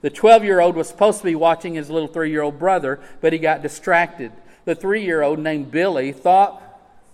The 0.01 0.09
12 0.09 0.43
year 0.45 0.61
old 0.61 0.75
was 0.75 0.87
supposed 0.87 1.19
to 1.19 1.25
be 1.25 1.35
watching 1.35 1.75
his 1.75 1.91
little 1.91 2.07
three 2.07 2.31
year 2.31 2.41
old 2.41 2.57
brother, 2.57 2.99
but 3.21 3.33
he 3.33 3.39
got 3.39 3.61
distracted. 3.61 4.31
The 4.65 4.73
three 4.73 5.03
year 5.03 5.21
old, 5.21 5.37
named 5.37 5.69
Billy, 5.69 6.11
thought 6.11 6.63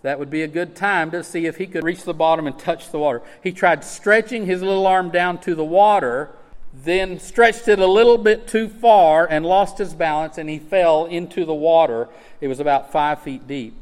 that 0.05 0.19
would 0.19 0.29
be 0.29 0.43
a 0.43 0.47
good 0.47 0.75
time 0.75 1.09
to 1.09 1.23
see 1.23 1.47
if 1.47 1.57
he 1.57 1.65
could 1.65 1.83
reach 1.83 2.03
the 2.03 2.13
bottom 2.13 2.45
and 2.45 2.59
touch 2.59 2.91
the 2.91 2.99
water. 2.99 3.23
He 3.41 3.51
tried 3.51 3.83
stretching 3.83 4.45
his 4.45 4.61
little 4.61 4.85
arm 4.85 5.09
down 5.09 5.39
to 5.39 5.55
the 5.55 5.65
water, 5.65 6.29
then 6.73 7.19
stretched 7.19 7.67
it 7.67 7.79
a 7.79 7.87
little 7.87 8.19
bit 8.19 8.47
too 8.47 8.69
far 8.69 9.25
and 9.25 9.43
lost 9.43 9.79
his 9.79 9.95
balance, 9.95 10.37
and 10.37 10.47
he 10.47 10.59
fell 10.59 11.05
into 11.05 11.43
the 11.43 11.55
water. 11.55 12.07
It 12.39 12.47
was 12.47 12.59
about 12.59 12.91
five 12.91 13.23
feet 13.23 13.47
deep. 13.47 13.75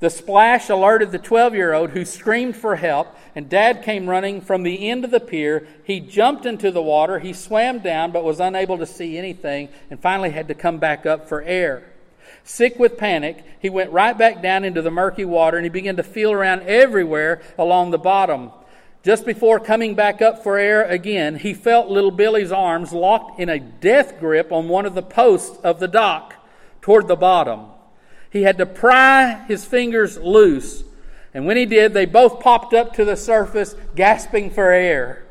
The 0.00 0.10
splash 0.10 0.68
alerted 0.68 1.12
the 1.12 1.18
12 1.18 1.54
year 1.54 1.72
old 1.72 1.90
who 1.90 2.04
screamed 2.04 2.56
for 2.56 2.76
help, 2.76 3.16
and 3.34 3.48
dad 3.48 3.82
came 3.82 4.10
running 4.10 4.42
from 4.42 4.64
the 4.64 4.90
end 4.90 5.02
of 5.02 5.10
the 5.10 5.20
pier. 5.20 5.66
He 5.84 5.98
jumped 5.98 6.44
into 6.44 6.70
the 6.70 6.82
water. 6.82 7.20
He 7.20 7.32
swam 7.32 7.78
down 7.78 8.12
but 8.12 8.24
was 8.24 8.38
unable 8.38 8.76
to 8.76 8.86
see 8.86 9.16
anything 9.16 9.70
and 9.88 9.98
finally 9.98 10.30
had 10.30 10.48
to 10.48 10.54
come 10.54 10.76
back 10.76 11.06
up 11.06 11.26
for 11.26 11.40
air. 11.40 11.91
Sick 12.44 12.78
with 12.78 12.98
panic, 12.98 13.44
he 13.60 13.70
went 13.70 13.92
right 13.92 14.16
back 14.16 14.42
down 14.42 14.64
into 14.64 14.82
the 14.82 14.90
murky 14.90 15.24
water 15.24 15.56
and 15.56 15.64
he 15.64 15.70
began 15.70 15.96
to 15.96 16.02
feel 16.02 16.32
around 16.32 16.62
everywhere 16.62 17.40
along 17.56 17.90
the 17.90 17.98
bottom. 17.98 18.50
Just 19.02 19.26
before 19.26 19.58
coming 19.58 19.94
back 19.94 20.22
up 20.22 20.42
for 20.42 20.58
air 20.58 20.84
again, 20.84 21.36
he 21.36 21.54
felt 21.54 21.88
little 21.88 22.10
Billy's 22.10 22.52
arms 22.52 22.92
locked 22.92 23.40
in 23.40 23.48
a 23.48 23.58
death 23.58 24.18
grip 24.20 24.52
on 24.52 24.68
one 24.68 24.86
of 24.86 24.94
the 24.94 25.02
posts 25.02 25.58
of 25.64 25.80
the 25.80 25.88
dock 25.88 26.34
toward 26.80 27.08
the 27.08 27.16
bottom. 27.16 27.66
He 28.30 28.42
had 28.42 28.58
to 28.58 28.66
pry 28.66 29.44
his 29.46 29.64
fingers 29.64 30.18
loose, 30.18 30.84
and 31.34 31.46
when 31.46 31.56
he 31.56 31.66
did, 31.66 31.94
they 31.94 32.06
both 32.06 32.40
popped 32.40 32.74
up 32.74 32.94
to 32.94 33.04
the 33.04 33.16
surface, 33.16 33.74
gasping 33.96 34.50
for 34.50 34.70
air. 34.70 35.24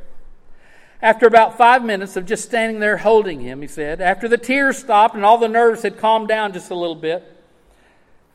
After 1.01 1.25
about 1.25 1.57
five 1.57 1.83
minutes 1.83 2.15
of 2.15 2.27
just 2.27 2.43
standing 2.43 2.79
there 2.79 2.97
holding 2.97 3.39
him, 3.39 3.61
he 3.61 3.67
said, 3.67 4.01
after 4.01 4.27
the 4.27 4.37
tears 4.37 4.77
stopped 4.77 5.15
and 5.15 5.25
all 5.25 5.39
the 5.39 5.47
nerves 5.47 5.81
had 5.81 5.97
calmed 5.97 6.27
down 6.27 6.53
just 6.53 6.69
a 6.69 6.75
little 6.75 6.95
bit, 6.95 7.23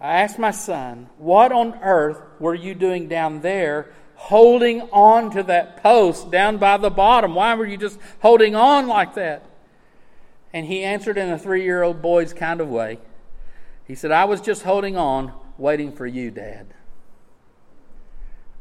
I 0.01 0.21
asked 0.21 0.39
my 0.39 0.51
son, 0.51 1.09
What 1.17 1.53
on 1.53 1.79
earth 1.83 2.21
were 2.41 2.55
you 2.55 2.75
doing 2.75 3.09
down 3.09 3.41
there 3.41 3.93
holding 4.17 4.83
on 4.93 5.31
to 5.31 5.43
that 5.45 5.83
post 5.83 6.31
down 6.31 6.59
by 6.59 6.77
the 6.77 6.91
bottom? 6.91 7.35
Why 7.35 7.55
were 7.55 7.67
you 7.67 7.77
just 7.77 7.99
holding 8.21 8.57
on 8.57 8.89
like 8.89 9.15
that? 9.15 9.45
And 10.53 10.67
he 10.67 10.83
answered 10.83 11.19
in 11.19 11.31
a 11.31 11.39
three 11.39 11.63
year 11.63 11.83
old 11.83 12.03
boy's 12.03 12.33
kind 12.33 12.61
of 12.61 12.69
way. 12.69 12.99
He 13.87 13.95
said, 13.95 14.11
I 14.11 14.25
was 14.25 14.41
just 14.41 14.63
holding 14.63 14.97
on, 14.97 15.33
waiting 15.57 15.93
for 15.93 16.07
you, 16.07 16.33
Dad. 16.33 16.67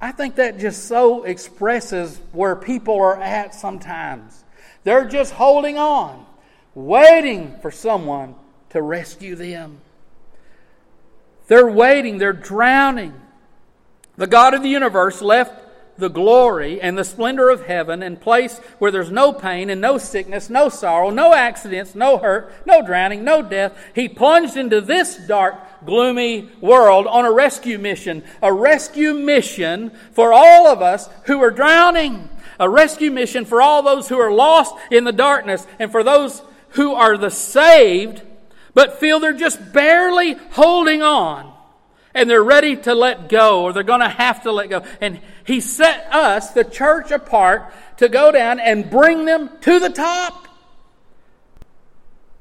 I 0.02 0.12
think 0.12 0.36
that 0.36 0.60
just 0.60 0.86
so 0.86 1.24
expresses 1.24 2.20
where 2.32 2.56
people 2.56 2.96
are 2.96 3.20
at 3.20 3.56
sometimes. 3.56 4.44
They're 4.84 5.06
just 5.08 5.34
holding 5.34 5.78
on, 5.78 6.26
waiting 6.74 7.58
for 7.62 7.72
someone 7.72 8.36
to 8.70 8.82
rescue 8.82 9.36
them. 9.36 9.80
They're 11.48 11.70
waiting, 11.70 12.18
they're 12.18 12.34
drowning. 12.34 13.14
The 14.18 14.28
God 14.28 14.54
of 14.54 14.64
the 14.64 14.70
universe 14.70 15.22
left 15.22 15.66
the 15.98 16.10
glory 16.10 16.82
and 16.82 16.98
the 16.98 17.04
splendor 17.04 17.50
of 17.50 17.66
heaven 17.66 18.04
and 18.04 18.20
place 18.20 18.58
where 18.80 18.92
there's 18.92 19.12
no 19.12 19.32
pain 19.32 19.70
and 19.70 19.80
no 19.80 19.98
sickness, 19.98 20.50
no 20.50 20.70
sorrow, 20.70 21.10
no 21.10 21.34
accidents, 21.34 21.96
no 21.96 22.18
hurt, 22.18 22.52
no 22.66 22.86
drowning, 22.86 23.24
no 23.24 23.42
death. 23.42 23.78
He 23.94 24.10
plunged 24.10 24.58
into 24.58 24.82
this 24.82 25.16
dark, 25.16 25.56
gloomy 25.86 26.50
world 26.62 27.08
on 27.08 27.26
a 27.26 27.32
rescue 27.32 27.78
mission. 27.78 28.24
A 28.42 28.52
rescue 28.52 29.14
mission 29.14 29.92
for 30.12 30.34
all 30.34 30.68
of 30.68 30.82
us 30.82 31.10
who 31.26 31.42
are 31.42 31.52
drowning. 31.52 32.30
A 32.60 32.70
rescue 32.70 33.12
mission 33.12 33.46
for 33.46 33.62
all 33.62 33.84
those 33.84 34.08
who 34.08 34.20
are 34.20 34.32
lost 34.32 34.76
in 34.92 35.04
the 35.04 35.12
darkness 35.12 35.66
and 35.80 35.92
for 35.92 36.04
those 36.04 36.42
who 36.70 36.94
are 36.94 37.18
the 37.18 37.32
saved 37.32 38.22
but 38.76 39.00
feel 39.00 39.20
they're 39.20 39.34
just 39.34 39.74
barely 39.74 40.34
holding 40.52 41.02
on 41.02 41.52
and 42.14 42.30
they're 42.30 42.44
ready 42.44 42.76
to 42.76 42.94
let 42.94 43.30
go 43.30 43.64
or 43.64 43.74
they're 43.74 43.84
going 43.84 44.02
to 44.02 44.10
have 44.10 44.44
to 44.44 44.52
let 44.52 44.70
go. 44.70 44.84
And 45.02 45.20
He 45.46 45.62
set 45.62 46.14
us, 46.14 46.52
the 46.52 46.64
church, 46.64 47.10
apart 47.10 47.74
to 47.98 48.10
go 48.10 48.32
down 48.32 48.60
and 48.60 48.90
bring 48.90 49.26
them 49.26 49.50
to 49.62 49.80
the 49.80 49.90
top. 49.90 50.48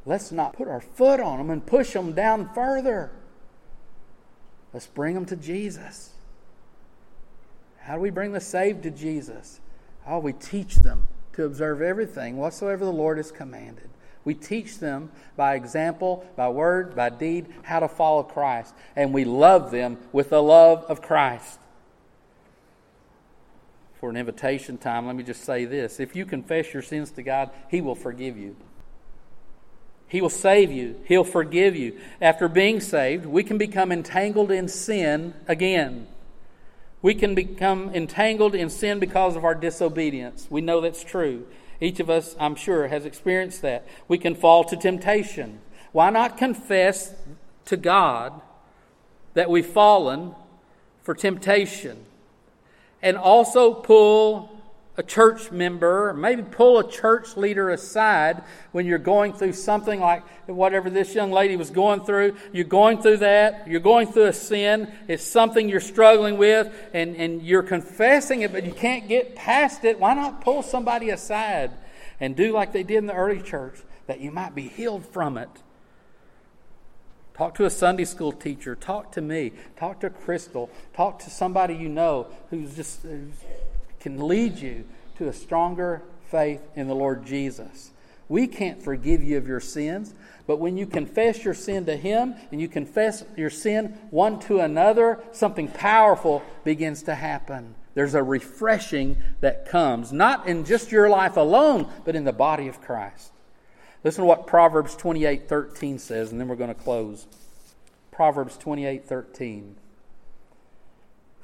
Let's 0.05 0.32
not 0.32 0.55
put 0.55 0.68
our 0.68 0.80
foot 0.80 1.20
on 1.20 1.38
them 1.38 1.51
and 1.51 1.64
push 1.64 1.92
them 1.92 2.12
down 2.12 2.53
further. 2.53 3.11
Let's 4.75 4.89
bring 4.89 5.14
them 5.14 5.25
to 5.27 5.37
Jesus. 5.37 6.11
How 7.79 7.95
do 7.95 8.01
we 8.01 8.11
bring 8.11 8.33
the 8.33 8.41
saved 8.41 8.83
to 8.83 8.91
Jesus? 8.91 9.61
How 10.05 10.18
we 10.18 10.33
teach 10.33 10.77
them 10.77 11.07
to 11.35 11.45
observe 11.45 11.81
everything 11.81 12.37
whatsoever 12.37 12.85
the 12.85 12.93
Lord 12.93 13.18
has 13.18 13.31
commanded. 13.31 13.89
We 14.25 14.35
teach 14.35 14.79
them 14.79 15.12
by 15.37 15.55
example, 15.55 16.27
by 16.35 16.49
word, 16.49 16.97
by 16.97 17.11
deed, 17.11 17.47
how 17.62 17.81
to 17.81 17.89
follow 17.89 18.25
Christ. 18.25 18.75
And 18.97 19.14
we 19.14 19.25
love 19.25 19.70
them 19.70 19.99
with 20.12 20.31
the 20.31 20.43
love 20.43 20.85
of 20.89 21.01
Christ. 21.01 21.61
For 24.01 24.11
an 24.11 24.16
invitation 24.16 24.77
time, 24.77 25.07
let 25.07 25.14
me 25.14 25.22
just 25.22 25.45
say 25.45 25.66
this. 25.66 26.01
If 26.01 26.16
you 26.16 26.27
confess 26.27 26.72
your 26.75 26.83
sins 26.83 27.11
to 27.12 27.22
God, 27.22 27.51
He 27.70 27.81
will 27.81 27.95
forgive 27.95 28.37
you. 28.37 28.57
He 30.15 30.21
will 30.21 30.31
save 30.31 30.71
you. 30.71 30.95
He'll 31.07 31.25
forgive 31.25 31.75
you. 31.75 31.99
After 32.21 32.47
being 32.47 32.81
saved, 32.81 33.27
we 33.27 33.43
can 33.43 33.59
become 33.59 33.91
entangled 33.91 34.53
in 34.53 34.69
sin 34.69 35.35
again. 35.49 36.07
We 37.03 37.15
can 37.17 37.35
become 37.35 37.93
entangled 37.93 38.55
in 38.55 38.71
sin 38.71 39.01
because 39.01 39.35
of 39.35 39.45
our 39.45 39.57
disobedience. 39.57 40.47
We 40.49 40.61
know 40.61 40.81
that's 40.81 41.03
true. 41.03 41.49
Each 41.81 41.99
of 41.99 42.11
us, 42.11 42.37
I'm 42.39 42.55
sure, 42.55 42.87
has 42.87 43.05
experienced 43.05 43.62
that. 43.62 43.89
We 44.07 44.17
can 44.17 44.37
fall 44.37 44.62
to 44.62 44.77
temptation. 44.77 45.59
Why 45.91 46.11
not 46.11 46.39
confess 46.39 47.12
to 47.65 47.77
God 47.77 48.41
that 49.33 49.51
we've 49.51 49.67
fallen 49.67 50.37
for 51.03 51.15
temptation? 51.15 52.07
And 53.03 53.17
also 53.17 53.75
pull 53.75 54.53
a 54.97 55.03
church 55.03 55.51
member, 55.51 56.12
maybe 56.12 56.42
pull 56.42 56.78
a 56.78 56.88
church 56.88 57.36
leader 57.36 57.70
aside 57.70 58.42
when 58.70 58.86
you're 58.86 58.99
going 58.99 59.32
through 59.32 59.53
something 59.53 59.99
like 59.99 60.22
whatever 60.47 60.88
this 60.88 61.14
young 61.14 61.32
lady 61.32 61.57
was 61.57 61.70
going 61.70 62.05
through. 62.05 62.36
You're 62.53 62.64
going 62.64 63.03
through 63.03 63.18
that, 63.18 63.66
you're 63.66 63.80
going 63.80 64.12
through 64.12 64.26
a 64.26 64.32
sin, 64.32 64.92
it's 65.09 65.24
something 65.24 65.68
you're 65.68 65.80
struggling 65.80 66.38
with, 66.38 66.72
and, 66.92 67.16
and 67.16 67.42
you're 67.42 67.64
confessing 67.64 68.42
it, 68.42 68.53
but 68.53 68.64
you 68.64 68.72
can't 68.72 69.09
get 69.09 69.34
past 69.34 69.84
it. 69.84 69.99
Why 69.99 70.14
not 70.14 70.42
pull 70.42 70.62
somebody 70.62 71.11
aside 71.11 71.72
and 72.20 72.36
do 72.36 72.53
like 72.53 72.72
they 72.72 72.84
did 72.84 72.99
in 72.99 73.07
the 73.07 73.14
early 73.14 73.42
church, 73.42 73.80
that 74.07 74.20
you 74.20 74.30
might 74.30 74.55
be 74.55 74.68
healed 74.68 75.05
from 75.07 75.38
it? 75.38 75.51
Talk 77.36 77.57
to 77.57 77.64
a 77.64 77.70
Sunday 77.70 78.05
school 78.05 78.30
teacher. 78.30 78.76
Talk 78.76 79.11
to 79.12 79.20
me. 79.20 79.55
Talk 79.76 79.99
to 80.01 80.11
Crystal. 80.11 80.70
Talk 80.95 81.18
to 81.20 81.30
somebody 81.30 81.74
you 81.74 81.88
know 81.88 82.28
who's 82.51 82.76
just. 82.76 83.03
Who's, 83.03 83.34
can 84.05 84.28
lead 84.28 84.59
you 84.59 84.84
to 85.16 85.28
a 85.28 85.32
stronger 85.32 86.02
faith 86.30 86.61
in 86.76 86.88
the 86.88 86.94
Lord 86.94 87.24
Jesus. 87.24 87.90
We 88.28 88.46
can't 88.46 88.82
forgive 88.82 89.22
you 89.22 89.38
of 89.38 89.48
your 89.48 89.61
sins, 89.61 90.14
but 90.46 90.59
when 90.59 90.76
you 90.76 90.86
confess 90.86 91.42
your 91.42 91.55
sin 91.55 91.86
to 91.86 91.96
Him 91.96 92.34
and 92.52 92.61
you 92.61 92.68
confess 92.68 93.24
your 93.34 93.48
sin 93.48 93.98
one 94.11 94.40
to 94.40 94.61
another, 94.61 95.24
something 95.32 95.68
powerful 95.68 96.42
begins 96.64 97.05
to 97.05 97.14
happen. 97.14 97.76
There's 97.94 98.14
a 98.14 98.22
refreshing 98.22 99.22
that 99.40 99.70
comes, 99.70 100.12
not 100.12 100.46
in 100.46 100.66
just 100.66 100.92
your 100.92 101.09
life 101.09 101.38
alone, 101.38 101.90
but 102.05 102.14
in 102.14 102.24
the 102.24 102.32
body 102.32 102.68
of 102.68 102.82
Christ. 102.82 103.32
Listen 104.02 104.24
to 104.24 104.28
what 104.28 104.46
Proverbs 104.46 104.94
28 104.96 105.48
13 105.48 105.98
says, 105.98 106.30
and 106.30 106.38
then 106.38 106.48
we're 106.48 106.57
going 106.57 106.74
to 106.74 106.74
close. 106.74 107.26
Proverbs 108.12 108.59
28 108.59 109.07
13. 109.07 109.76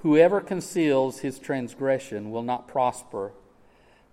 Whoever 0.03 0.41
conceals 0.41 1.19
his 1.19 1.39
transgression 1.39 2.31
will 2.31 2.43
not 2.43 2.67
prosper, 2.67 3.33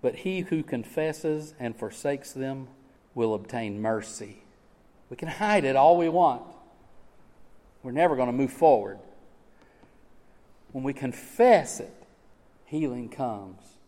but 0.02 0.16
he 0.16 0.40
who 0.40 0.62
confesses 0.62 1.54
and 1.58 1.74
forsakes 1.74 2.32
them 2.32 2.68
will 3.14 3.32
obtain 3.32 3.80
mercy. 3.80 4.42
We 5.08 5.16
can 5.16 5.28
hide 5.28 5.64
it 5.64 5.76
all 5.76 5.96
we 5.96 6.10
want. 6.10 6.42
We're 7.82 7.92
never 7.92 8.16
going 8.16 8.28
to 8.28 8.32
move 8.34 8.52
forward. 8.52 8.98
When 10.72 10.84
we 10.84 10.92
confess 10.92 11.80
it, 11.80 11.94
healing 12.66 13.08
comes, 13.08 13.78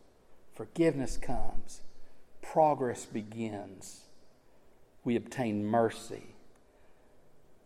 forgiveness 0.55 1.19
comes, 1.19 1.83
progress 2.41 3.05
begins. 3.05 4.05
We 5.05 5.17
obtain 5.17 5.67
mercy. 5.67 6.35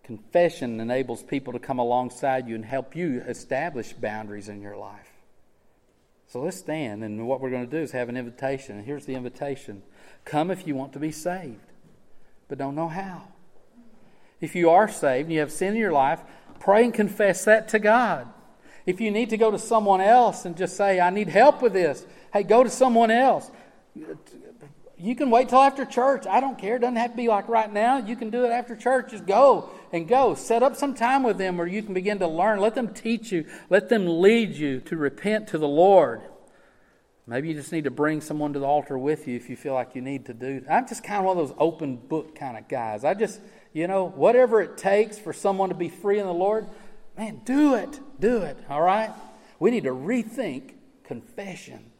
Confession 0.04 0.80
enables 0.80 1.22
people 1.22 1.54
to 1.54 1.58
come 1.58 1.78
alongside 1.78 2.46
you 2.46 2.54
and 2.54 2.64
help 2.64 2.94
you 2.94 3.22
establish 3.26 3.94
boundaries 3.94 4.48
in 4.48 4.60
your 4.60 4.76
life. 4.76 5.10
So 6.28 6.42
let's 6.42 6.58
stand, 6.58 7.02
and 7.04 7.26
what 7.26 7.40
we're 7.40 7.50
going 7.50 7.64
to 7.64 7.70
do 7.70 7.82
is 7.82 7.92
have 7.92 8.08
an 8.08 8.16
invitation. 8.16 8.76
And 8.76 8.84
here's 8.84 9.06
the 9.06 9.14
invitation 9.14 9.82
Come 10.24 10.50
if 10.50 10.66
you 10.66 10.74
want 10.74 10.92
to 10.94 10.98
be 10.98 11.12
saved, 11.12 11.72
but 12.48 12.58
don't 12.58 12.74
know 12.74 12.88
how. 12.88 13.22
If 14.40 14.54
you 14.54 14.70
are 14.70 14.88
saved 14.88 15.26
and 15.26 15.32
you 15.32 15.40
have 15.40 15.52
sin 15.52 15.74
in 15.74 15.80
your 15.80 15.92
life, 15.92 16.20
pray 16.60 16.84
and 16.84 16.92
confess 16.92 17.44
that 17.46 17.68
to 17.68 17.78
God. 17.78 18.28
If 18.84 19.00
you 19.00 19.10
need 19.10 19.30
to 19.30 19.38
go 19.38 19.50
to 19.50 19.58
someone 19.58 20.02
else 20.02 20.44
and 20.44 20.56
just 20.56 20.76
say, 20.76 21.00
I 21.00 21.08
need 21.10 21.28
help 21.28 21.62
with 21.62 21.72
this, 21.72 22.04
hey, 22.32 22.42
go 22.42 22.62
to 22.62 22.68
someone 22.68 23.10
else. 23.10 23.50
You 25.04 25.14
can 25.14 25.28
wait 25.28 25.50
till 25.50 25.60
after 25.60 25.84
church. 25.84 26.26
I 26.26 26.40
don't 26.40 26.56
care. 26.56 26.76
It 26.76 26.78
doesn't 26.78 26.96
have 26.96 27.10
to 27.10 27.16
be 27.16 27.28
like 27.28 27.46
right 27.46 27.70
now. 27.70 27.98
You 27.98 28.16
can 28.16 28.30
do 28.30 28.46
it 28.46 28.48
after 28.48 28.74
church. 28.74 29.10
Just 29.10 29.26
go 29.26 29.68
and 29.92 30.08
go. 30.08 30.34
Set 30.34 30.62
up 30.62 30.76
some 30.76 30.94
time 30.94 31.22
with 31.22 31.36
them 31.36 31.58
where 31.58 31.66
you 31.66 31.82
can 31.82 31.92
begin 31.92 32.18
to 32.20 32.26
learn. 32.26 32.58
Let 32.58 32.74
them 32.74 32.88
teach 32.94 33.30
you. 33.30 33.44
Let 33.68 33.90
them 33.90 34.22
lead 34.22 34.56
you 34.56 34.80
to 34.80 34.96
repent 34.96 35.48
to 35.48 35.58
the 35.58 35.68
Lord. 35.68 36.22
Maybe 37.26 37.48
you 37.48 37.54
just 37.54 37.70
need 37.70 37.84
to 37.84 37.90
bring 37.90 38.22
someone 38.22 38.54
to 38.54 38.58
the 38.58 38.64
altar 38.64 38.96
with 38.96 39.28
you 39.28 39.36
if 39.36 39.50
you 39.50 39.56
feel 39.56 39.74
like 39.74 39.94
you 39.94 40.00
need 40.00 40.24
to 40.24 40.32
do. 40.32 40.64
I'm 40.70 40.88
just 40.88 41.04
kind 41.04 41.18
of 41.18 41.26
one 41.26 41.36
of 41.36 41.48
those 41.48 41.56
open 41.58 41.96
book 41.96 42.34
kind 42.34 42.56
of 42.56 42.66
guys. 42.66 43.04
I 43.04 43.12
just, 43.12 43.42
you 43.74 43.86
know, 43.86 44.08
whatever 44.08 44.62
it 44.62 44.78
takes 44.78 45.18
for 45.18 45.34
someone 45.34 45.68
to 45.68 45.74
be 45.74 45.90
free 45.90 46.18
in 46.18 46.26
the 46.26 46.32
Lord, 46.32 46.66
man, 47.14 47.42
do 47.44 47.74
it. 47.74 48.00
Do 48.20 48.38
it. 48.38 48.56
All 48.70 48.80
right? 48.80 49.10
We 49.58 49.70
need 49.70 49.84
to 49.84 49.90
rethink 49.90 50.76
confession 51.04 51.90